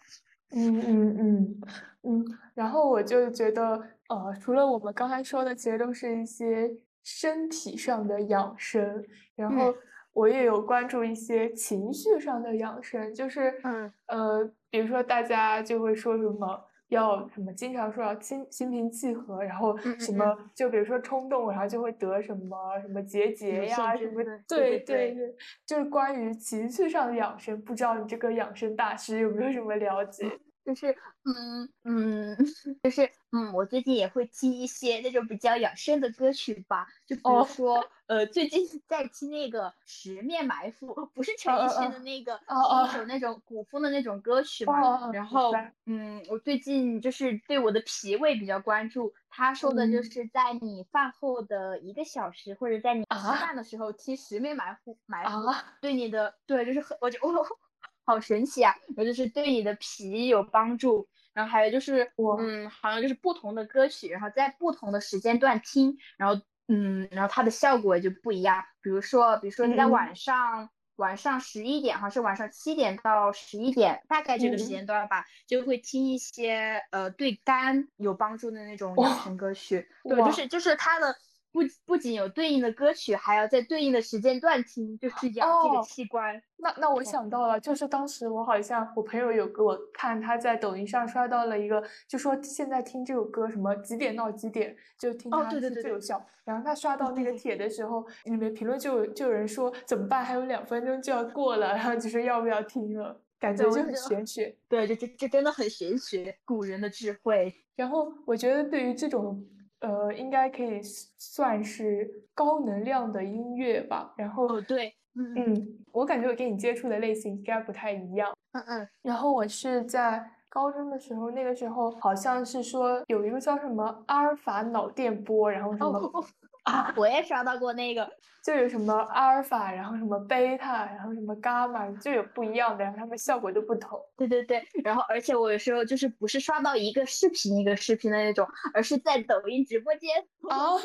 [0.51, 1.61] 嗯嗯嗯
[2.03, 2.25] 嗯。
[2.53, 6.71] 然后我就觉得，呃，除了我们刚才说的，其实都是一些
[7.03, 9.03] 身体上的养生。
[9.35, 9.75] 然后
[10.13, 16.63] 我也有关注一些情绪上的养生，就是，嗯呃，比如说大家就会说什么。
[16.89, 17.51] 要什么？
[17.53, 20.37] 经常说要心心平气和，然后什么？
[20.55, 24.23] 就比如说冲动，然后就会得什么什么结节呀，什么？
[24.47, 30.29] 对对对，就是关于情绪上的养生，不知道你这个养生大师有没有什么了解？
[30.67, 32.37] 就是嗯嗯，
[32.83, 43.05] 就是嗯，我最近也会听一些那种比较养生的歌曲吧，就比如说呃，最近 在听那个《十面埋伏》，不是陈奕迅的那个一首。
[43.05, 45.09] 那种古风的那种歌曲嘛。
[45.13, 45.53] 然后
[45.85, 53.07] 嗯，我最近就是对我的脾胃比较关注，他说的就是在你饭后的一个小时，或者在你吃
[53.39, 55.45] 饭的时候听《十面埋伏》，埋伏
[55.79, 57.47] 对你的对，就是很我就我。
[58.07, 58.73] 好神奇啊！
[58.95, 68.63] 然后就是对你的脾有帮助，然后还有就是，嗯，好像就是不同的歌曲，然后在不同的时间段听，然后，嗯，然后它的效果就不一样。
[68.81, 79.85] 比如说，比如说你在晚上，晚上十一点，好像是晚上七点到十一点，大概这个时间段吧，就会听一些呃对肝有帮助的那种养生歌曲。
[80.07, 81.13] 对，就是就是它的。
[81.57, 86.39] 不不仅有对应的歌曲，还要在对应的时间段听，就是养这个器官。
[86.57, 96.23] 那那我想到了，就是当时我好像我朋友有给我看，他在抖音上刷到了一个，就说现在听这首歌什么几点到几点就听它是最有效。
[96.45, 100.23] 然后他刷到那个帖的时候，里面评论就有就有人说怎么办？
[100.23, 103.19] 还有两分钟就要过了，然后就是要不要听了？
[103.39, 104.55] 感觉就很玄学。
[104.69, 107.53] 对，这这这真的很玄学，古人的智慧。
[107.75, 109.43] 然后我觉得对于这种。
[109.79, 110.81] 呃，应该可以
[111.17, 114.13] 算是高能量的音乐吧。
[114.17, 118.35] 然后，对，嗯，我感觉我跟你接触的类型应该不太一样。
[118.53, 118.89] 嗯嗯。
[119.01, 126.25] 然后我是在高中的时候，那个时候好像是说有一个叫什么阿尔法脑电波，然后什么。
[126.67, 128.09] 啊， 我也刷到过那个，
[128.43, 133.99] 就有什么阿尔法，然后什么贝塔，然后什么伽马，就有不一样的，然后他们效果都不同。
[134.17, 140.11] 对对对，然后而且我有时候就是不是刷到一个视频一个视频的那种，而是在抖音直播间
[140.49, 140.77] 哦，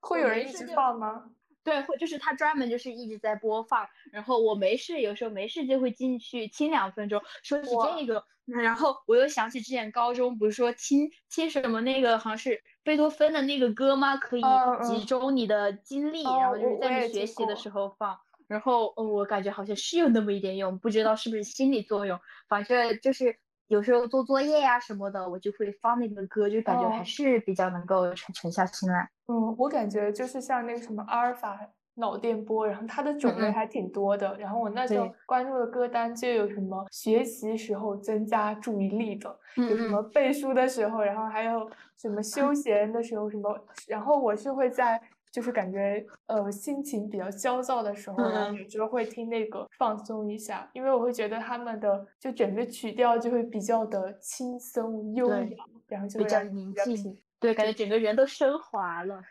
[0.00, 1.24] 会有人一直放吗？
[1.62, 7.20] 对，会就是他专门就是一直在播放，然后我没事，有时候没事就会进去听两分钟。
[7.42, 14.16] 说起这个，然后我又想起之前高中不是说听听什么那个好像是贝多芬的那个歌吗？
[14.16, 14.42] 可以
[14.82, 18.18] 集中你的精力，然后就是在你学习的时候放。
[18.46, 22.18] 然后嗯，我感觉好像是有那么一点用，不知道是不是心理作用。
[22.48, 23.38] 反正就是
[23.70, 29.08] 有时候做作业呀什么的，我就会放那个歌，就感觉还是比较能够沉沉下心来。
[29.28, 31.56] 嗯，我感觉就是像那个什么阿尔法
[31.94, 34.36] 脑电波，然后它的种类还挺多的。
[34.38, 43.56] 然后我那时候关注的歌单就有什么学习时候增加注意力的，有什么背书的时候，然后还有什么休 闲的时候什么。
[43.86, 57.18] 然后我是会在就是感觉呃心情比较焦躁的时候，然后有时候会听那个放松一下，因为我会觉得他们的就整个曲调就会比较的轻松悠扬，然后就比较宁静。
[57.38, 59.22] 对，感觉整个人都升华了。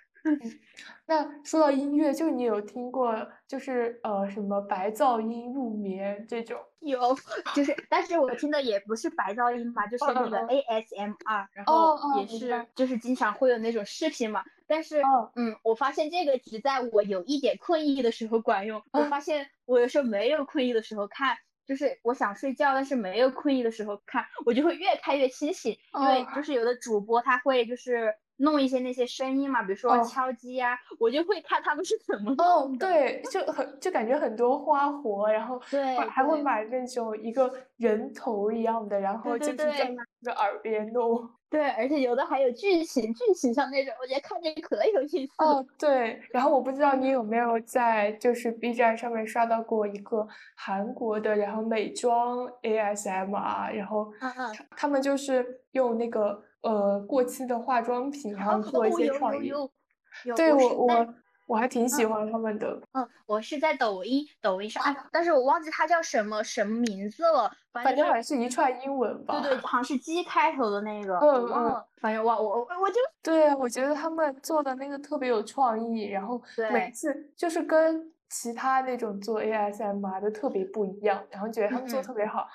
[1.06, 3.16] 那说到音乐，就你有听过，
[3.48, 6.60] 就是呃什么白噪音入眠这种？
[6.80, 7.00] 有，
[7.56, 14.44] 就是，但是我听的也不是白噪音嘛，就是那个 ASMR，然后也是，就是经常会有那种视频嘛。
[14.68, 15.02] 但是，
[15.36, 18.82] 嗯，我发现这个只在我有一点困意的时候管用。
[18.94, 21.38] 我发现我有时候没有困意的时候看。
[21.66, 32.88] 就是我想睡觉，但是没有困意的时候看，我就会越看越清醒，因为就是有的主播他会就是弄一些那些声音嘛，比如说敲击啊，我就会看他们是怎么弄的。
[32.88, 41.30] 对，就很就感觉很多花活，然后对还会买那种一个人头一样的，然后就是在那个耳边弄。
[41.50, 45.34] 对，而且有的还有剧情，剧情上那种，我觉得看着可有意思。
[45.44, 46.22] 哦，对。
[46.30, 59.52] 然后我不知道你有没有在就是 B 站上面刷到过一个韩国的，然后美妆 ASMR，然后他他们就是用那个呃过期的化妆品，然后做一些创意。
[60.36, 61.16] 对我我。
[61.50, 62.80] 我还挺喜欢他们的。
[62.92, 67.52] 嗯，我是在抖音，抖音上，哎，但是我忘记它叫什么什么名字了。
[67.74, 69.42] 反正好像是一串英文吧。
[69.42, 71.18] 对对，好像是 G 开头的那个。
[71.18, 71.84] 嗯嗯。
[72.00, 76.40] 反正我我我我就对啊，我觉得他们做的那个特别有创意，然后
[76.72, 82.42] 每次就是跟其他那种做 ASMR 的特别不一样，然后觉得他们做特别好。
[82.42, 82.46] 嗯，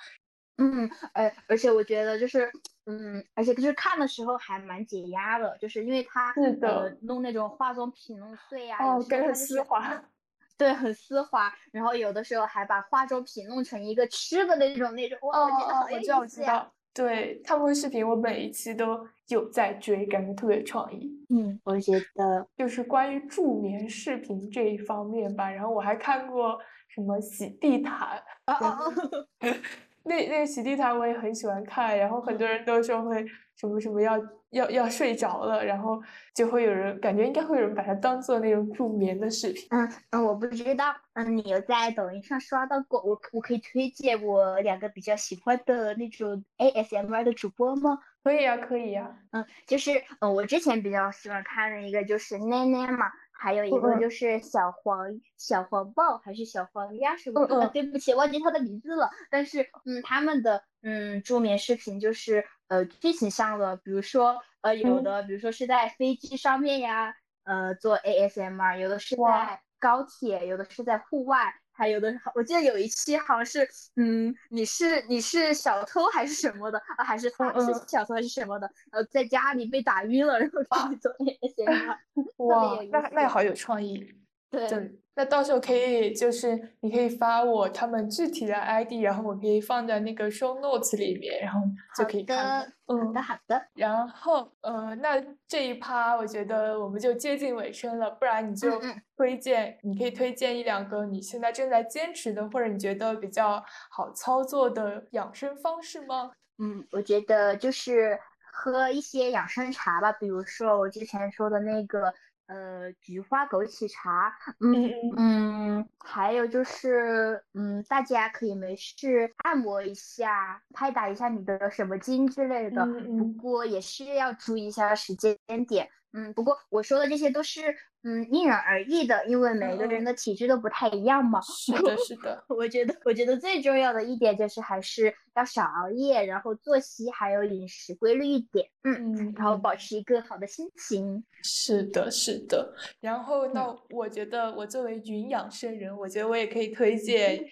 [1.12, 2.50] 哎，而且我觉得就是，
[2.86, 10.04] 嗯，而且就是看的时候还蛮解压的，就是因为他呃弄那种化妆品弄碎呀，哦，感觉很丝滑，
[10.56, 11.52] 对，很丝滑。
[11.72, 16.70] 然后有的时候还把化妆品弄成一个吃的那种那种，哇，我觉得好有意思呀。
[16.92, 21.10] 对他们的视频，我每一期都有在追，感觉特别创意。
[21.28, 25.50] 嗯，我觉得就是关于助眠视频这一方面吧。
[25.50, 28.22] 然后我还看过什么洗地毯。
[30.04, 33.24] 那那个洗地毯我也很喜欢看，然后很多人都说会
[33.56, 34.18] 什么什么要
[34.50, 36.00] 要要睡着了，然后
[36.34, 39.66] 就会有人感觉应该会有人把它当做那种助眠的视频。
[39.70, 43.02] 嗯嗯，我不知道，嗯，你有在抖音上刷到过？
[43.02, 47.98] 我我可以推荐我两个比较喜欢的那种 ASMR 的主播吗？
[48.22, 49.10] 可以呀，可以呀。
[49.32, 49.90] 嗯，就是
[50.20, 53.06] 嗯，我之前比较喜欢看的一个就是奈奈嘛。
[53.36, 59.10] 还有一个就是小黄小黄豹还是小黄鸭什么的，对不起，忘记他的名字了。
[59.30, 71.54] 但是，嗯，他们的嗯助眠视频就是呃剧情上的，比如说呃有的，比如说是在飞机上面呀，呃做 ASMR，有的是在高铁，有的是在户外。
[71.76, 77.04] 还有的，我记得有一期好像是，嗯，你是你是小偷还是什么的啊？
[77.04, 78.70] 还是他是小偷还是什么的？
[78.92, 81.98] 呃，在家里被打晕了，然后给你做 ASMR，
[82.46, 84.08] 哇，那那好有创意。
[84.50, 84.68] 对，
[85.16, 91.60] 那到时候可以就是你可以发我他们具体的 ID，然后我可以放在那个 show notes 里面，然后
[91.96, 92.66] 就可以看。
[92.86, 93.66] 嗯，好的好的。
[93.74, 98.80] 然后呃，那这一趴我觉得我们就接近尾声了，不然你就
[99.16, 106.32] 推荐，你可以推荐一两个你现在正在坚持的，或者你觉得比较好操作的养生方式吗？
[106.58, 108.18] 嗯，我觉得就是
[108.52, 112.12] 喝一些养生茶吧，比如说我之前说的那个。
[112.46, 122.84] 呃，菊花枸杞茶，嗯嗯，还有就是，嗯，大家可以没事按摩一下，拍打一下你的什么筋之类的，
[123.18, 125.36] 不过也是要注意一下时间
[125.66, 125.88] 点。
[126.12, 127.74] 嗯，不过我说的这些都是
[128.06, 131.40] 嗯因人而异的，因为每个人的体质都不太一样嘛。
[131.40, 132.44] 是的，是的。
[132.48, 138.68] 我觉得，我觉得最重要的一点就是还是要少熬夜，然后作息还有饮食规律一点。
[138.82, 139.34] 嗯嗯。
[139.36, 141.24] 然后保持一个好的心情。
[141.42, 142.74] 是的，是的。
[143.00, 147.42] 然后那我觉得，我作为云养生人，我觉得我也可以推荐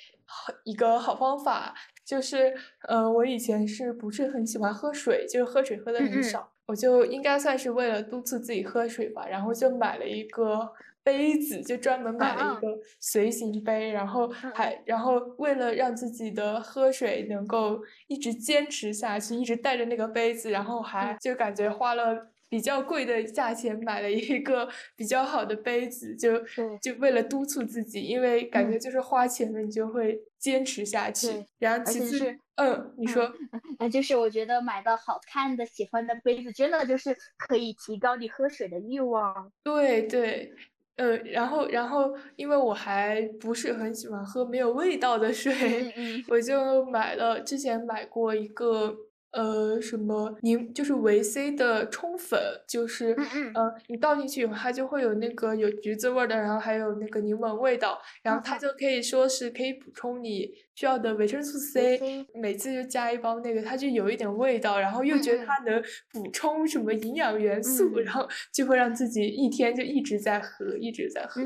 [0.65, 1.75] 一个好方法，
[2.05, 2.55] 就是
[2.89, 6.52] 呃，我以前是不是很喜欢喝水，就是喝水喝的很少。
[6.67, 26.39] 我就应该算是为了督促自己喝水吧，然后就买了一个杯子，就专门买了一个随行杯，然后还然后为了让自己的喝水能够一直坚持下去，一直带着那个杯子，然后还就感觉花了比较贵的价钱买了一个比较好的杯子，就
[26.81, 31.45] 就为了督促自己，因为感觉就是花钱了，你就会坚持下去。
[31.59, 32.39] 然后其次。
[32.57, 33.33] 嗯，你说，
[33.79, 39.51] 那就是我觉得买到好看的、喜欢的杯子，真的就是可以提高你喝水的欲望。
[39.65, 40.53] 对对，
[40.97, 45.93] 呃，然后然后，因为我还不是很喜欢喝没有味道的水，
[46.29, 48.95] 我就买了，之前买过一个。
[49.33, 53.17] 呃，什么柠就是维 C 的冲粉，就是
[53.55, 71.41] 呃，你倒进去以后，它就会有那个有橘子味儿的，然后还有那个柠檬味道，然后它就可以说是可以补充你需要的维生素 C，每次就加一包那个，它就有一点味道，然后又觉得它能补充什么营养元素，然后就会让自己一天就一直在喝，一直在喝。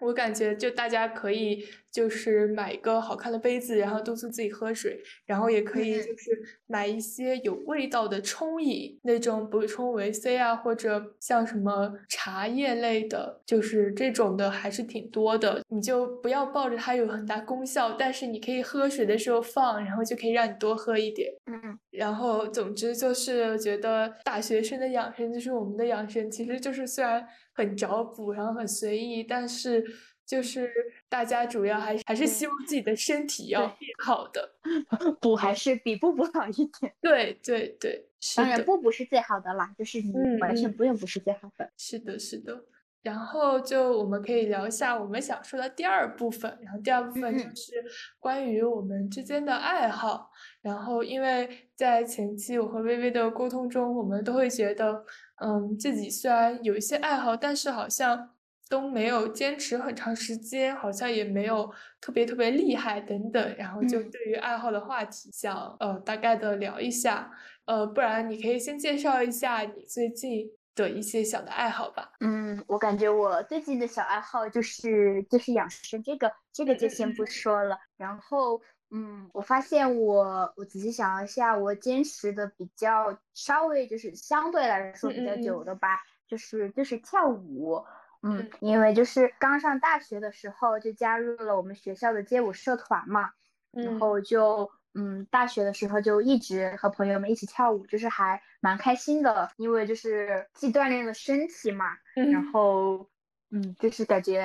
[0.00, 15.62] 我感觉就大家可以就是买一个好看的杯子，然后督促自己喝水，然后也可以就是买一些有味道的冲饮，那种补充维 C 啊，或者像什么茶叶类的，就是这种的还是挺多的。
[15.68, 21.30] 你就不要抱着它有很大功效，但是你可以喝水的时候放，然后就可以让你多喝一点。
[21.46, 27.26] 嗯，然后总之就是觉得大学生的养生就是我们的养生，其实就是虽然。
[27.54, 29.84] 很找补，然后很随意，但是
[30.26, 30.72] 就是
[31.08, 34.54] 大家主要还还是希望自己的身体要变好的，
[35.20, 36.92] 补还是比不补好一点。
[37.00, 41.70] 对对对，当然不补是最好的啦，就是你完全不用补是最好的。
[41.76, 42.64] 是的，是的。
[43.02, 47.84] 然后就我们可以聊一下我们想说的第二部分，然后第二部分就是
[48.18, 50.30] 关于我们之间的爱好。
[50.62, 55.04] 然后因为在前期我和微微的沟通中，我们都会觉得。
[55.36, 58.30] 嗯，自己虽然有一些爱好，但是好像
[58.68, 63.56] 都没有坚持很长时间，好像也没有特别特别厉害等等。
[63.56, 67.30] 然后就对于爱好的话题，想呃大概的聊一下。
[67.66, 72.12] 呃，不然你可以先介绍一下你最近的一些小的爱好吧。
[72.20, 77.76] 嗯，我感觉我最近的小爱好就是就是养生，这个这个就先不说了。
[77.96, 78.60] 然后。
[78.96, 87.84] 嗯，我发现我我仔细想了一下，我坚持的比较稍微就是相对来说比较久的吧，就是就是跳舞。
[88.22, 93.30] 嗯，因为就是刚上大学的时候就加入了我们学校的街舞社团嘛，
[93.72, 103.08] 然后就嗯大学的时候就一直和朋友们一起跳舞，就是还蛮开心的，因为就是既锻炼了身体嘛，然后。
[103.54, 104.40] 嗯，就是感觉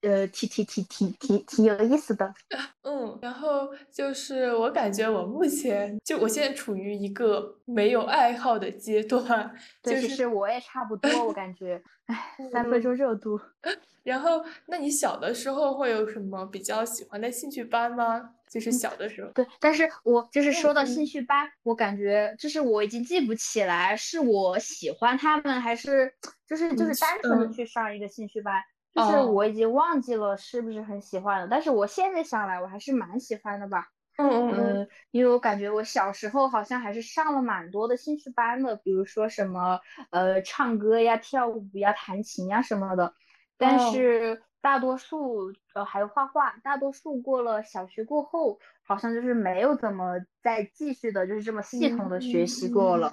[0.00, 2.32] 呃，挺挺挺挺挺挺有意思的。
[2.82, 13.38] 嗯，然后就是我感觉我目前就我现在处于一个没有爱好的阶段，就是我也差不多，我感觉， 唉，三分钟热度。
[14.06, 18.30] 然后，那你小的时候会有什么比较喜欢的兴趣班吗？
[18.48, 19.28] 就是小的时候。
[19.32, 26.14] 对，但是我就是说到兴趣班，我感觉就是我已经记不起来是我喜欢他们，还是
[26.46, 28.62] 就是就是单纯的去上一个兴趣班，
[28.94, 31.48] 就是我已经忘记了是不是很喜欢了。
[31.50, 33.88] 但是我现在想来，我还是蛮喜欢的吧。
[34.18, 34.88] 嗯嗯嗯。
[35.10, 39.80] 因为我感觉我小时候好像还是上了蛮多的兴趣班的，比如说什么
[40.10, 43.12] 呃唱歌呀、跳舞呀、弹琴呀什么的。
[43.58, 53.12] 但是大多数呃还有画画，大多数过了小学过后，好像就是没有怎么再继续的，就是这么系统的学习过了。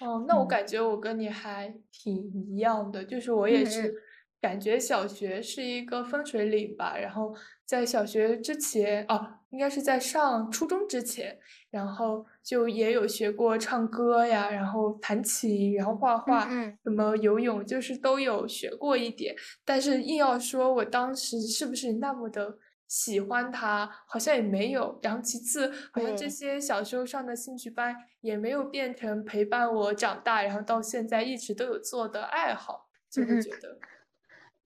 [0.00, 3.94] 哦，那我感觉我跟你还挺一样的，就是我也是
[4.40, 11.38] 感觉小学是一个分水岭吧，然后在小学之前，哦，应该是在上初中之前，
[11.70, 16.46] 然后就也有学过唱歌呀，然后弹琴，然后画画，
[16.84, 19.34] 什么游泳，就是都有学过一点。
[19.64, 25.00] 但是硬要说我当时是不是那么的喜欢它，好像也没有。
[25.02, 33.78] 然后其次，好像这些小时候上的兴趣班也没有变成陪伴我长大，然后到现在一直都有做的爱好，就会觉得。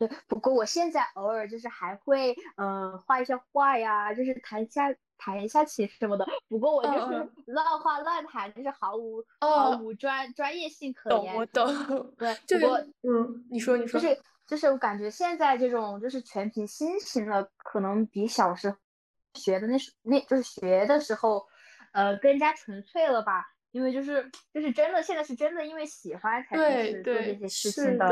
[0.01, 6.27] 对，不过我现在偶尔就是还会，嗯，画一些画呀，就是弹一下弹一下琴什么的。
[6.49, 11.35] 不过我就是乱画乱弹，就是毫无毫无专专业性可言。
[11.35, 12.15] 懂，我懂。
[12.17, 18.77] 对，不过嗯，你说你说，就是就是我感觉现在这种就是全凭心情了，可能比小时候
[19.35, 21.47] 学的那时那就是学的时候，
[21.93, 23.53] 呃，更加纯粹了吧。
[23.73, 28.07] 因为就是就是真的，现在是真的，因为喜欢才开始做这些事情的。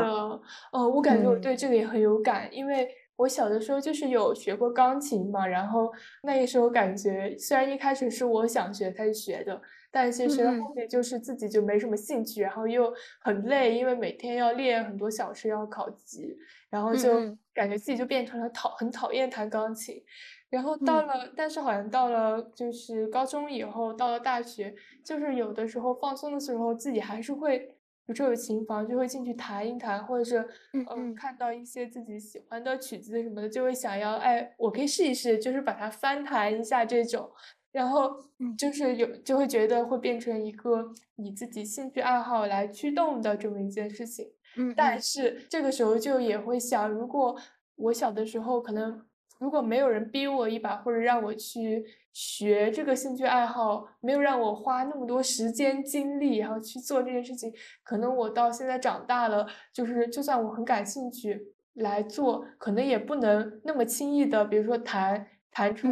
[0.71, 2.87] 哦，我感觉我对这个也很有感，因为
[3.17, 5.91] 我小的时候就是有学过钢琴嘛，然后
[6.23, 16.37] 那个时候感觉虽然一开始是我想学才学的，但其实后面就是自己就没什么兴趣，然后又很累，因为每天要练很多小时要考级，
[16.69, 20.01] 然后就感觉自己就变成了讨很讨厌弹钢琴。
[20.49, 24.73] 然后到了，但是好像到了就是高中以后，到了大学，
[25.05, 27.75] 就是有的时候放松的时候，自己还是会，比
[28.07, 30.43] 如说有琴房，就会进去弹一弹，或者是
[30.73, 37.29] 嗯，看到一些自己喜欢的曲子什么的，就会想要，哎，我可以试一试，就是把它翻弹一下这种，
[37.71, 38.15] 然后
[38.57, 44.25] 就是有就会觉得会变成一个以自己兴趣爱好来驱动的这么一件事情。
[44.57, 47.37] 嗯，但是这个时候就也会想，如果
[47.75, 49.05] 我小的时候可能。
[49.39, 57.51] 如果没有人逼我一把，或者让我去学这个兴趣爱好，没有让我花那么多时间精力，然后去做这件事情，
[57.83, 65.87] 可能我到现在长大了，就是就算我很感兴趣来做，可能也不能那么轻易的，比如说弹弹出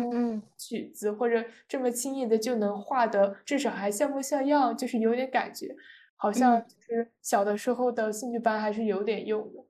[0.58, 5.74] 曲子，或者这么轻易的就能画的，至少还像模像样，就是有点感觉，
[6.18, 9.67] 好像就是小的时候的兴趣班还是有点用的。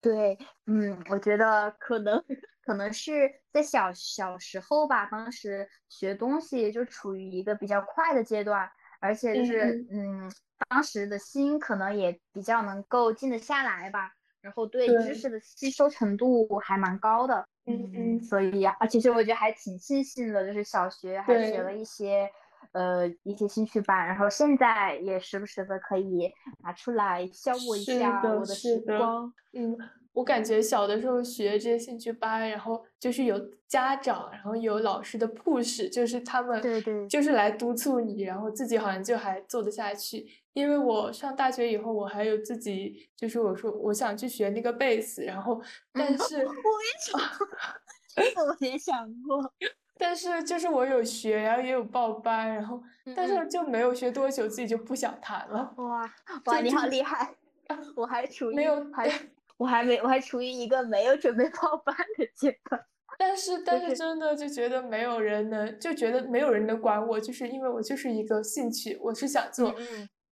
[0.00, 2.22] 对，嗯，我觉得可能。
[2.68, 8.70] 可能是在小小时候吧，当时学东西就处于一个比较快的阶段，
[9.00, 10.30] 而且就是嗯，
[10.68, 22.30] 当时的心可能也比较能够静得下来吧，然后对知识的吸收程度还蛮高的，嗯嗯，所以啊，其实我觉得还挺庆幸的，就是小学还学了一些
[22.72, 26.30] 呃一些兴趣班，然后现在也时不时的可以
[26.62, 29.76] 拿出来消磨一下我的时光，嗯。
[30.14, 33.38] 我感觉小的时候学这些兴趣班，然后就是有
[33.68, 40.26] 家长，然后有老师的 push，就是他们对对，就是来督促你，然后自己好像就还做得下去。
[40.54, 45.62] 因为我上大学以后，我还有自己，就是我说我想去学那个贝斯，然后
[45.92, 46.58] 但是我也
[47.06, 49.52] 想，我也想过，
[49.98, 52.82] 但是就是我有学，然后也有报班，然后
[53.16, 55.74] 但是就没有学多久，自己就不想弹了。
[55.76, 56.02] 哇
[56.44, 57.34] 哇，你好厉害！
[57.96, 59.10] 我还处于没有还。
[59.58, 62.80] 我还没，我还处于一个没有准备报班的阶段，
[63.18, 69.74] 但是，但是真的就觉得没有人能，就觉得没有人能管我，就是因为我就是一个兴趣，我是想做，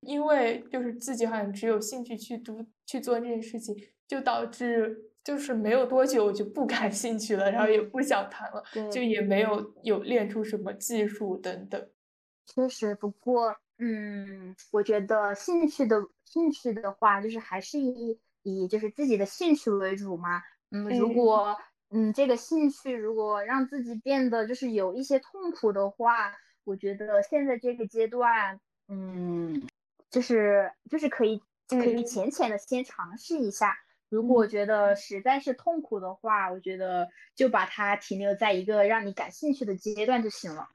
[0.03, 3.75] 因为就是自己好像只有兴趣去读去做这件事情，
[4.07, 4.97] 就导致
[5.27, 11.91] 就是没有多久我就不感兴趣了，然后也不想弹了，就也没有有练出什么技术等等。
[12.47, 18.18] 确实，不过，嗯，我觉得兴趣的兴趣的话，就是还是以。
[18.49, 21.59] 以就是自己的兴趣为主嘛，嗯，如果
[21.91, 29.66] 嗯这个兴趣如果让自己变得就是有一些痛苦的话，我觉得现在这个阶段，嗯，
[30.11, 33.77] 就是就是可以可以浅浅的先尝试一下。
[34.09, 40.67] 如果觉得实在是痛苦的话，我觉得就把它停留在一个让你感兴趣的阶段就行了。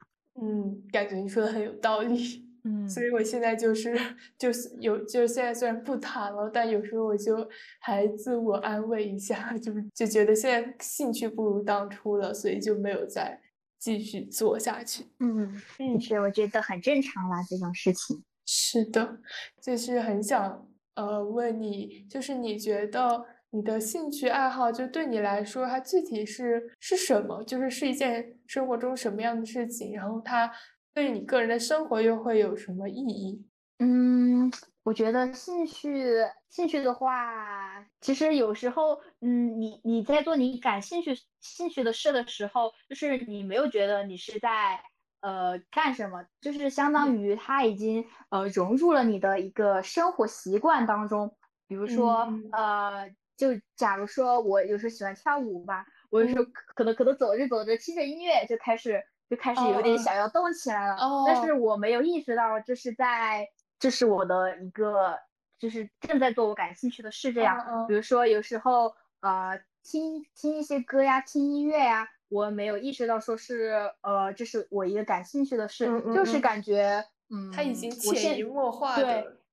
[0.41, 2.49] 嗯，感觉你说的很有道理。
[2.63, 3.99] 嗯，所以我现在就是
[4.37, 13.41] 就是有就是现在虽然不谈了，但有时候我就还自我安慰一下， 就是就觉得现在兴趣不如当初了，所以就没有再
[13.79, 15.07] 继续做下去。
[15.19, 18.23] 嗯嗯，是我觉得很正常啦，这种事情。
[18.45, 19.17] 是的，
[19.59, 27.43] 就是很想呃问你，就是你觉得你的兴趣爱好就对你来说，它具体是是什么？
[27.43, 29.93] 就是是一件生活中什么样的事情？
[29.93, 30.51] 然后它。
[30.93, 33.47] 对你个人的生活又会有什么意义？
[33.79, 34.51] 嗯，
[34.83, 36.05] 我觉得兴趣，
[36.49, 44.81] 兴趣的话，其实有时候，嗯，你你在做你感兴趣兴趣的事的时候，就是你没有觉得你是在
[45.21, 51.35] 呃干什么，就是相当于它已经呃融入了你的一个生活习惯当中。
[51.67, 53.47] 比如说，呃，就
[53.77, 56.43] 假如说我有时候喜欢跳舞吧，我有时候
[56.75, 63.47] 可能可能走着走着听着音乐就开始就开始有点想要动起来了，但是我没有意识到这是在
[63.79, 65.17] 这是我的一个
[65.57, 67.57] 就是正在做我感兴趣的事这样，
[67.87, 79.03] 比如说有时候呃听听一些歌呀，听音乐呀，我没有意识到说是呃这是我一个感兴趣的事，就是感觉嗯，它已经潜移默化的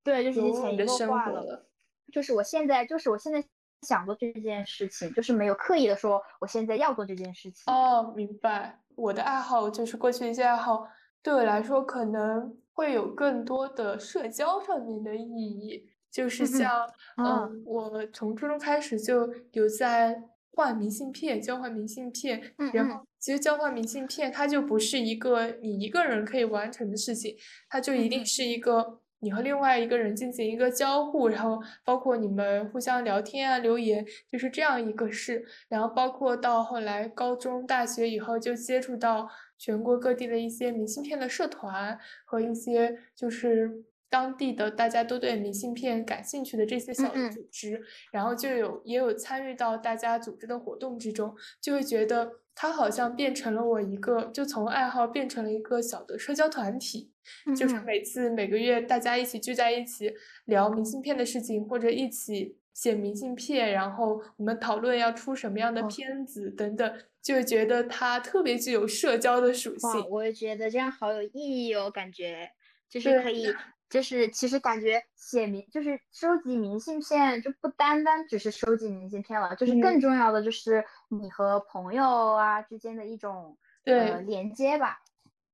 [0.03, 1.67] 对对，就是已经潜移默化了，
[2.11, 3.45] 就是我现在就是我现在。
[3.83, 7.73] 想做这件事情，就是没有刻意的说我现在要做这件事情。
[7.73, 8.77] 哦，明白。
[8.97, 10.89] 我的爱好就是过去一些爱好，
[11.23, 15.89] 对我来说可能会有更多的社交上面的意义。
[16.11, 20.21] 就是像，嗯，我从初中开始就有在
[20.59, 22.43] 换明信片，交换明信片。
[22.73, 27.37] 然后，其实交换明信片它就不是一个你一个人可以完成的事情，
[27.69, 29.01] 它就一定是一个。
[29.21, 35.45] 你和另外一个人进行一个交互，然后包括你们互相聊天啊、留言，就是这样一个事。
[35.69, 39.29] 然后包括到后来高中、大学以后，就接触到
[39.59, 47.81] 全国各地的一些明信片的社团和一些就是当地的大家都对明信片感兴趣的这些小组织，
[48.13, 57.13] 然后就有也有参与到大家组织的活动之中，就会觉得它好像变成了我一个，就从爱好变成了一个小的社交团体。
[57.55, 60.11] 就是每次每个月大家一起聚在一起
[60.47, 69.91] 聊明信片的事情，或者一起写明信片，然后我们讨论要出什么样的片子等等，就会觉得它特别具有社交的属性。
[70.09, 72.49] 我也觉得这样好有意义哦，感觉
[72.89, 73.47] 就是可以，
[73.89, 84.99] 就是其实感觉写明就是收集明信片就不单单只是收集明信片了，就是更重要的就是你和朋友啊之间的一种对连接吧。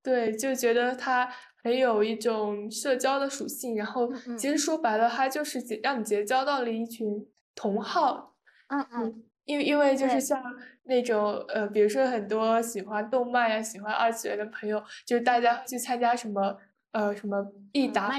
[0.03, 1.31] 对，就觉得它
[1.63, 8.35] 很有一种社交的属性，然后其实说白了，它就是结让你结交到了一群同好。
[8.69, 10.43] 嗯嗯，因为因为就是像
[10.83, 16.59] 那种呃，比如说很多喜欢动漫呀、喜欢二次元的朋友，就是大家会去参加什么
[16.95, 18.11] 呃什么必达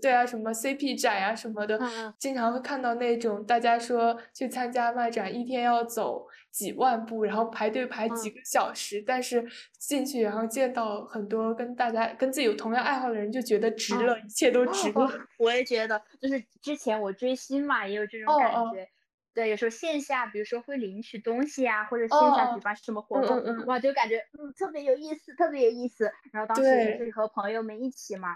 [0.00, 1.78] 对啊，什么 CP 展呀什么的，
[2.18, 9.44] 经常会看到那种大家说去参加漫展，一天要走几万步，然后排队排几个小时，但是
[9.78, 15.10] 进去然后见到很多跟大家跟自己有同样爱好的人，就觉得值了，一切都值了。
[15.38, 18.88] 我也觉得，就是之前我追星嘛，也有这种感觉。
[19.34, 26.10] 对，有时候线下，比如说会领取东西啊，或者线下举办什么活动，哇，就感觉嗯特别有意思，特别有意思。
[26.32, 28.30] 然后当时也是和朋友们一起嘛。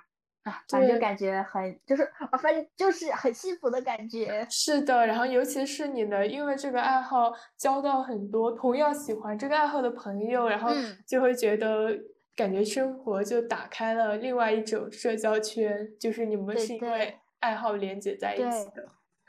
[0.45, 4.47] 啊反正感觉很，就是我发现就是很幸福的感觉。
[4.49, 10.71] 是的，然后尤其是你能因为这个爱好交到很多同样喜欢这个爱好的朋友，然后
[11.05, 11.91] 就会觉得
[12.37, 18.89] 感觉生活就打开了另外一种社交圈，就是你们是因为爱好连接在一起的。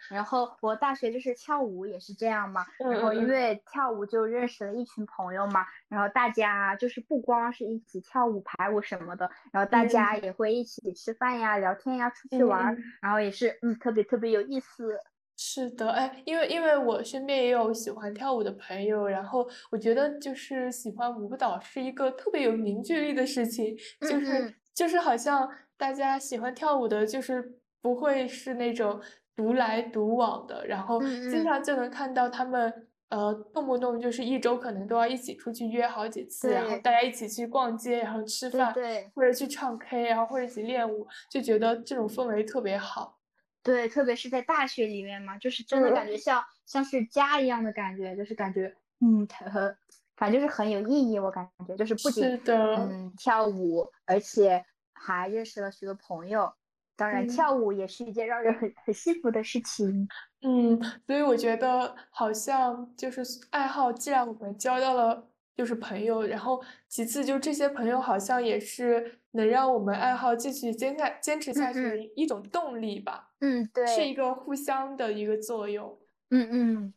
[0.09, 14.99] 然后我大学就是跳舞也是这样嘛，然后因为跳舞就认识了一群朋友嘛，然后大家就是不光是一起跳舞排舞什么的，然后大家也会一起吃饭呀、聊天呀、出去玩，然后也是嗯特别特别有意思。
[15.39, 25.47] 是的，哎，因为因为我身边也有喜欢跳舞的朋友，然后我觉得就是喜欢舞蹈是一个特别有凝聚力的事情，就是就是好像
[25.77, 28.99] 大家喜欢跳舞的，就是不会是那种。
[29.37, 43.19] 独来独往的，然后经常就能看到他们，呃，动不动就是一周可能都要一起出去约好几次，然后大家一起去逛街，然后吃饭，对或者去唱 K，然后或者一起练舞，就觉得这种氛围特别好。
[43.61, 49.77] 对，特别是在大学里面嘛，就是真的感觉像像是家一样的感觉，就是感觉，嗯，很，
[50.15, 51.19] 反正就是很有意义。
[51.19, 56.51] 我感觉就是不仅嗯跳舞，而且还认识了许多朋友。
[56.97, 60.07] 当然，跳舞也是一件让人很很幸福的事情。
[60.41, 63.21] 嗯，所以我觉得好像就是
[63.51, 73.29] 爱好，既然我们交到了就是朋友，然后其次就这些朋友好像也是能让我们爱好继续坚下坚持下去的一种动力吧。
[73.41, 75.95] 嗯，对，是一个互相的一个作用。
[76.31, 76.93] 嗯嗯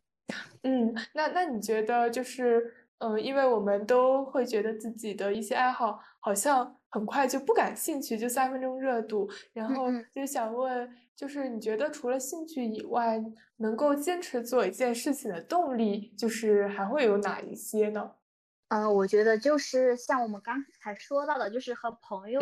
[0.63, 6.77] 嗯，那那你觉得就是嗯，因为我们都会觉得自己的一些爱好好像。
[6.91, 9.29] 很快就不感兴趣，就三分钟热度。
[9.53, 13.23] 然后就想问，就是你觉得除了兴趣以外，
[13.57, 18.11] 能够坚持做一件事情的动力，就是还会有哪一些呢？
[18.67, 22.39] 呃，我觉得就是像我们刚才说到的，就是和朋友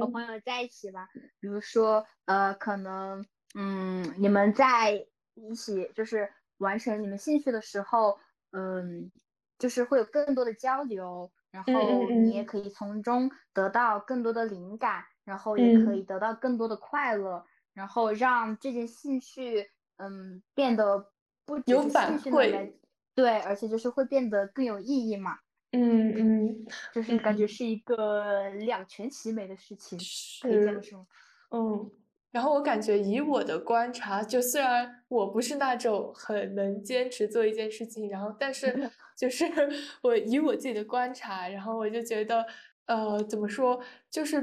[0.00, 1.08] 和朋友在一起吧。
[1.40, 3.24] 比如说，呃，可能，
[3.54, 6.28] 嗯，你们在一起就是
[6.58, 8.18] 完成你们兴趣的时候，
[8.52, 9.10] 嗯，
[9.58, 11.30] 就是会有更多的交流。
[11.50, 21.12] 然后你也可以从中得到更多的灵感，然后也可以得到更多的快乐，然后让这件兴趣嗯变得
[21.44, 22.74] 不有反馈，
[23.14, 25.38] 对，而且就是会变得更有意义嘛。
[25.72, 29.96] 嗯嗯，就是感觉是一个两全其美的事情，
[30.42, 31.06] 可以这么说。
[31.50, 31.90] 嗯，
[32.30, 39.44] 然后我感觉以我的观察，就虽然我不是那种很能坚持做一件事情，然后但是 就是
[40.02, 42.46] 我以我自己的观察，然后我就觉得，
[42.86, 44.42] 呃，怎么说，就是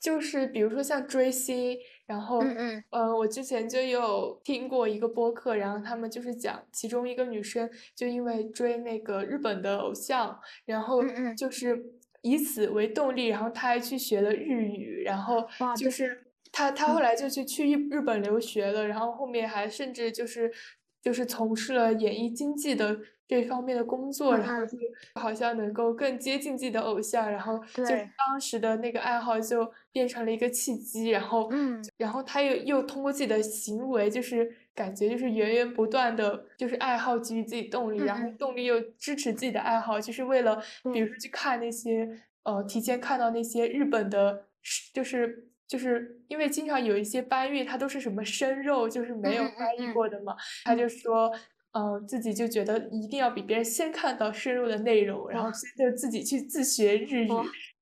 [0.00, 1.78] 就是比如说像追星。
[2.08, 2.40] 然后，
[2.88, 11.02] 呃，我之前就有听过一个播客，然后他们就是讲其中一个女生就因为追那个日本的偶像，然后
[11.36, 11.84] 就是
[12.22, 15.46] 以此为动力，然后她还去学了日语，然后
[15.76, 16.27] 就是
[16.58, 20.52] 她她后来就去去日日本留学了，然后后面还甚至就是
[21.00, 22.98] 就是从事了演艺经济的。
[23.28, 24.78] 这方面的工作，然后就
[25.20, 31.46] 好像能够更接近自己的偶像，然后就当时的那个爱好就变成了一个契机，然后，
[31.98, 40.56] 然后他又又通过自己的行为，就是感觉就是源源不断的，就是爱好给予自己动力，然后动力又支持自己的爱好，就是为了，
[40.94, 42.08] 比如说去看那些，
[42.44, 44.46] 呃，提前看到那些日本的，
[44.94, 51.30] 就是就是因为经常有一些搬运，它都是什么生肉，就是没有翻译过的嘛，他就说。
[51.72, 57.30] 嗯，自己就觉得一定要比别人先看到深入的内容，然后就自己去自学日语，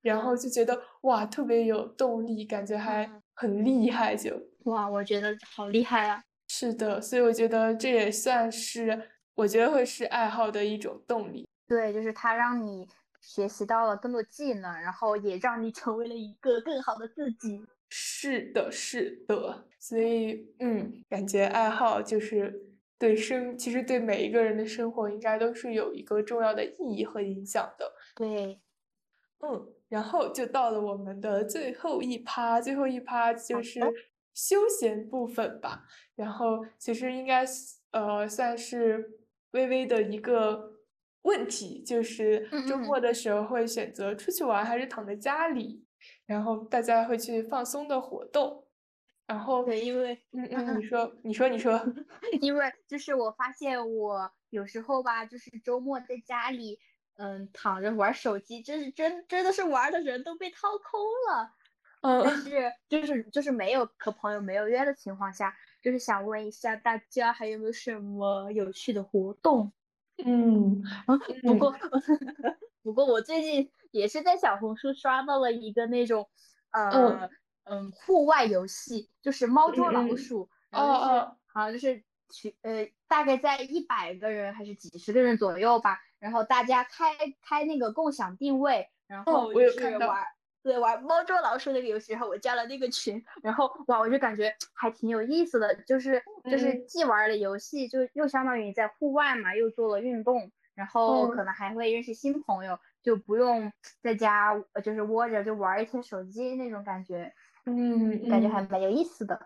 [0.02, 6.20] 然后就觉得哇，特别有动力，感觉还很厉害，就哇，我觉得好厉害啊！
[6.48, 11.48] 是的，所以我觉得这也算是我觉得会是爱好的一种动力。
[11.68, 12.88] 对，就是它让你
[13.20, 17.64] 学习到了更多技能，然后也让你成为了一个更好的自己。
[17.88, 22.62] 是的，是的，所以嗯，感觉爱好就是。
[22.98, 27.92] 对生，其实对每一个人的生活应该都是有一个重要的意义和影响的。
[28.14, 28.58] 对，
[29.40, 33.78] 嗯，然后就到了我们的最后一趴，最后一趴就是
[34.32, 35.84] 休闲部分吧。
[36.14, 37.44] 然后其实应该
[37.90, 39.10] 呃算是
[39.50, 40.72] 微微的一个
[41.20, 45.84] 问题，就是周末的时候会选择出去玩还是躺在家里？
[46.26, 48.64] 然后大家会去放松的活动。
[49.26, 51.80] 然后，对，因为，嗯 嗯，你说，你说，你说，
[52.40, 56.78] 因为就是我发现我有时候吧，就是周末在家里，
[57.16, 61.52] 嗯，躺着玩手机，真是真真的是玩的人都被掏空了。
[62.02, 69.72] 嗯，但是就是就是没有和朋友没有约的情况下，就是想问一下大家还有没有什么有趣的活动？
[70.24, 70.84] 嗯，
[71.42, 71.74] 不过
[72.84, 76.28] 不过我最近也是在小红书刷到了一个那种，
[76.70, 77.28] 呃。
[77.68, 81.20] 嗯，户外游戏就是猫捉老鼠，然后就是
[81.52, 90.24] 好像就是群呃，大概在一百个人还是几十个人左右吧，然后大家开开那个共享定位，然后就是玩
[90.62, 104.52] 对玩猫捉老鼠那个游戏，然后我加了那个群，然后哇，我就感觉还挺有意思的，就是就是既玩了游戏，就又相当于在户外嘛，又做了运动，然后可能还会认识新朋友，就不用在家
[104.84, 107.32] 就是窝着就玩一天手机那种感觉。
[107.64, 109.36] 嗯，感觉还蛮有意思的。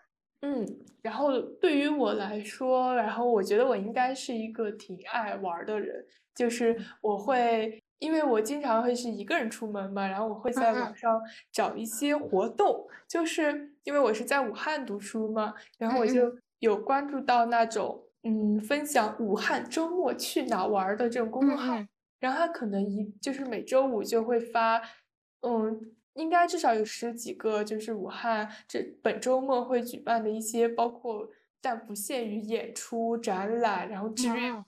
[0.42, 0.66] 嗯，
[1.02, 6.04] 然后对于我来说，然后我觉得我应该是一个挺爱玩的人，
[6.34, 11.20] 就是我会，因为我经常会是一个人出门嘛，然后我会在网上
[11.52, 21.76] 找一些活动，就是因为我是在武汉读书嘛，然后我就有关注到那种嗯，分享武汉周末去哪玩的这种公众号，
[22.18, 24.82] 然后他可能一就是每周五就会发，
[25.40, 25.94] 嗯。
[26.14, 31.26] 应该至少有十几个，就是武汉这本周末会举办的一些，包括
[31.62, 34.62] 但不限于演出、展览，然后志愿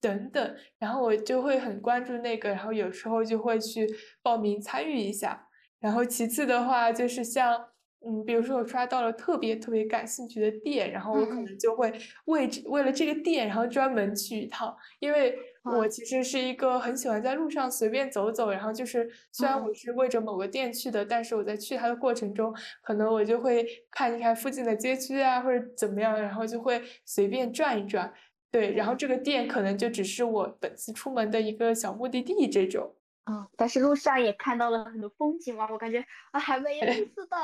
[0.00, 0.56] 等等。
[0.78, 3.86] 然后我就会很关注那个，然后有时候就会去
[4.22, 5.48] 报名参与一下。
[5.80, 7.66] 然后其次的话，就是像。
[8.04, 11.92] 嗯，比如说我刷到了特别特别感兴趣的店，然后我可能就会
[12.26, 14.76] 为为了这个店，然后专门去一趟。
[15.00, 28.12] 因为我其实是一个很喜欢在路上随便走走，然后就是虽然我是为着某个店去的，但是我在去它的过程中，可能我就会看一看附近的街区啊，或者怎么样，然后就会随便转一转。
[28.52, 32.94] 对，然后这个店可能就只是我本次出门的一个小目的地这种。
[33.28, 35.98] 嗯，但是路上也看到了很多风景嘛，我感觉
[36.30, 37.36] 啊还蛮有意思的。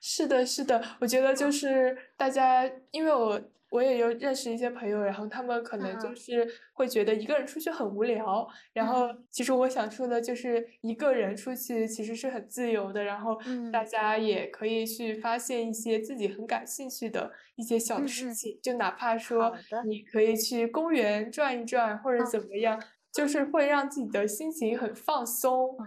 [0.00, 13.36] 是的，是的，我觉得就是大家，因为我我也有认识一些朋友，然后他们可能就是会觉得一个人出去很无聊，然后其实我想说的就是一个人出去其实是很自由的，然后
[13.72, 19.18] 大家也可以去发现一些自己很感兴趣的一些小的事情，就哪怕。
[19.24, 19.56] 说
[19.86, 25.78] 你可以去公园转一转或者怎么样，就是会让自己的心情很放松。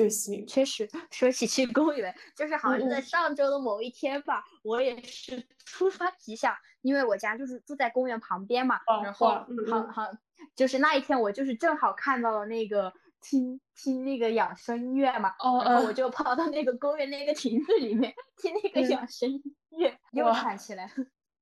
[0.00, 0.46] 就行。
[0.46, 9.28] 确实，说起去公园，就是好像是在上周的某一天吧，我也是突发奇想，因为我家就是住在公园旁边嘛，然后
[9.68, 10.10] 好好
[10.56, 15.34] 就是那一天我就是正好看到了那个听听那个养生音乐嘛，
[15.64, 19.42] 然后我就跑到那个公园那个亭子里面 听那个养生音
[19.76, 20.90] 乐，又喊起来。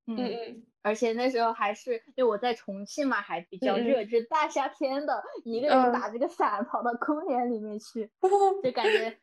[0.08, 8.10] 嗯嗯，而且那时候还是因为我在重庆嘛，还比较热，就是大夏天的，一个人打这个伞跑到公园里面去，
[8.64, 9.18] 就感觉，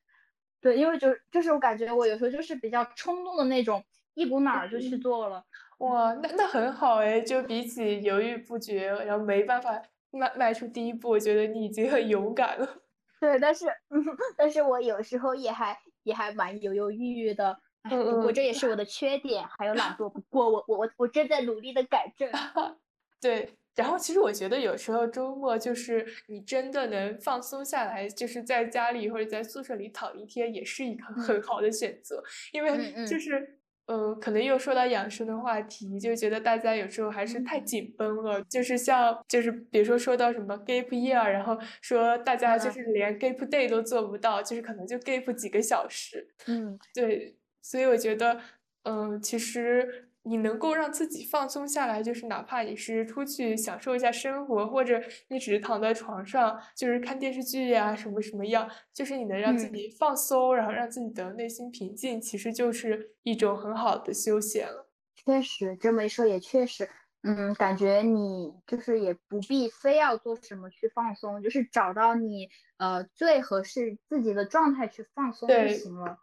[0.61, 3.83] 对，因为就就是我感觉我有时候就是比较冲动的那种，
[4.13, 5.43] 一股脑儿就去做了。
[5.79, 9.81] 哇，那那很好哎，就比起犹豫不决，然后没办法
[10.11, 12.67] 迈迈出第一步，我觉得你已经很勇敢了。
[13.19, 14.05] 对，但是，嗯
[14.37, 17.57] 但是我有时候也还也还蛮犹犹豫豫的。
[17.89, 20.09] 不过这也是我的缺点，还有懒惰。
[20.09, 22.29] 不 过我我我我正在努力的改正。
[23.21, 32.23] 对，然后其实我觉得有时候周末就是你真的能放松下来，就是在家里或者在宿舍里躺一天，也是一个很好的选择。
[32.51, 38.43] 因为就是呃，可能又说到养生的话题，就觉得大家有时候还是太紧绷了。
[38.43, 46.27] 就是像就是比如说说到什么 gap year，然后说大家就是连 gap day 都做不到，就是可能就 gap 几个小时。
[46.47, 47.35] 嗯，对。
[47.65, 48.39] 所以我觉得，
[48.83, 64.87] 嗯，其实你能够让自己放松下来，就是哪怕你是出去享受一下生活，或者你只是躺在床上，就是看电视剧呀，什么什么样，就是你能让自己放松，然后让自己的内心平静，其实就是一种很好的休闲了。
[65.15, 66.87] 确实，这么一说也确实，
[67.23, 72.47] 嗯，感觉你就是也不必非要做什么去放松，就是找到你
[72.77, 76.19] 呃最合适自己的状态去放松就行了。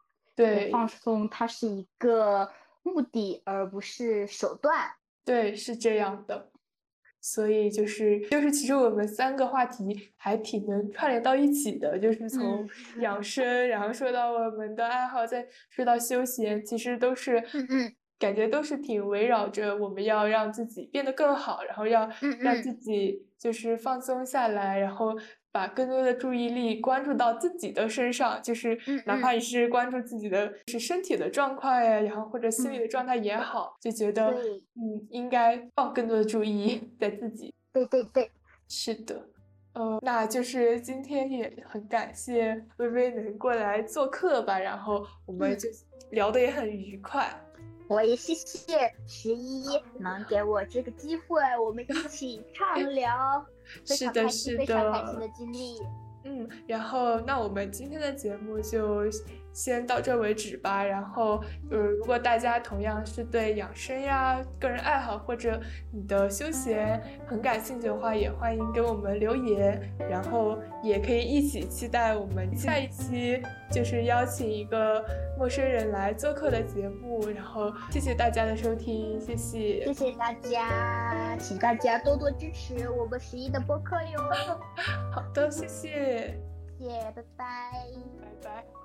[0.47, 2.51] 对，放松它是一个
[2.82, 4.74] 目的，而不是手段。
[5.24, 6.51] 对，是这样的。
[7.20, 12.68] 所以就是就是，其实我们三个话题还挺能串联到一起的，就是从
[12.99, 25.16] 养生，然后说到我们的爱好，再说到休闲，其实都是，嗯嗯，感觉都是挺围绕着我们要让自己变得更好，然后要让自己就是放松下来，然后。
[25.53, 34.30] 把更多的注意力关注到自己的身上，就是哪怕你是关注自己的是身体的状况呀，然后或者心理的状态也好，就觉得
[34.74, 37.55] 嗯，应该放更多的注意 在自己。
[37.72, 38.30] 对对对，
[38.68, 39.28] 是的，
[39.74, 45.68] 呃，那就是今天也很感谢微微能过来做客吧，然后我们就
[46.11, 47.30] 聊得也很愉快。
[47.88, 49.64] 我也谢谢十一
[49.98, 53.44] 能给我这个机会，我们一起畅 聊。
[53.85, 55.79] 是的，是的，非常开心的经历。
[56.25, 59.11] 嗯，然后那我们今天的节目就
[59.53, 60.84] 先到这为止吧。
[60.84, 65.61] 然后，呃，如果大家同样是对养生呀、个人爱好或者
[65.92, 69.80] 你的休闲很感兴趣的话，也欢迎给我们留言。
[70.11, 75.05] 然后也可以一起期待我们下一期，就是邀请一个
[75.38, 77.28] 陌生人来做客的节目。
[77.30, 84.20] 然后，谢谢大家的收听，谢谢，谢谢大家，请大家多多支持我们十一的播客哟。
[85.12, 86.38] 好的，谢谢。
[86.78, 87.46] 谢，拜拜，
[88.20, 88.82] 拜拜。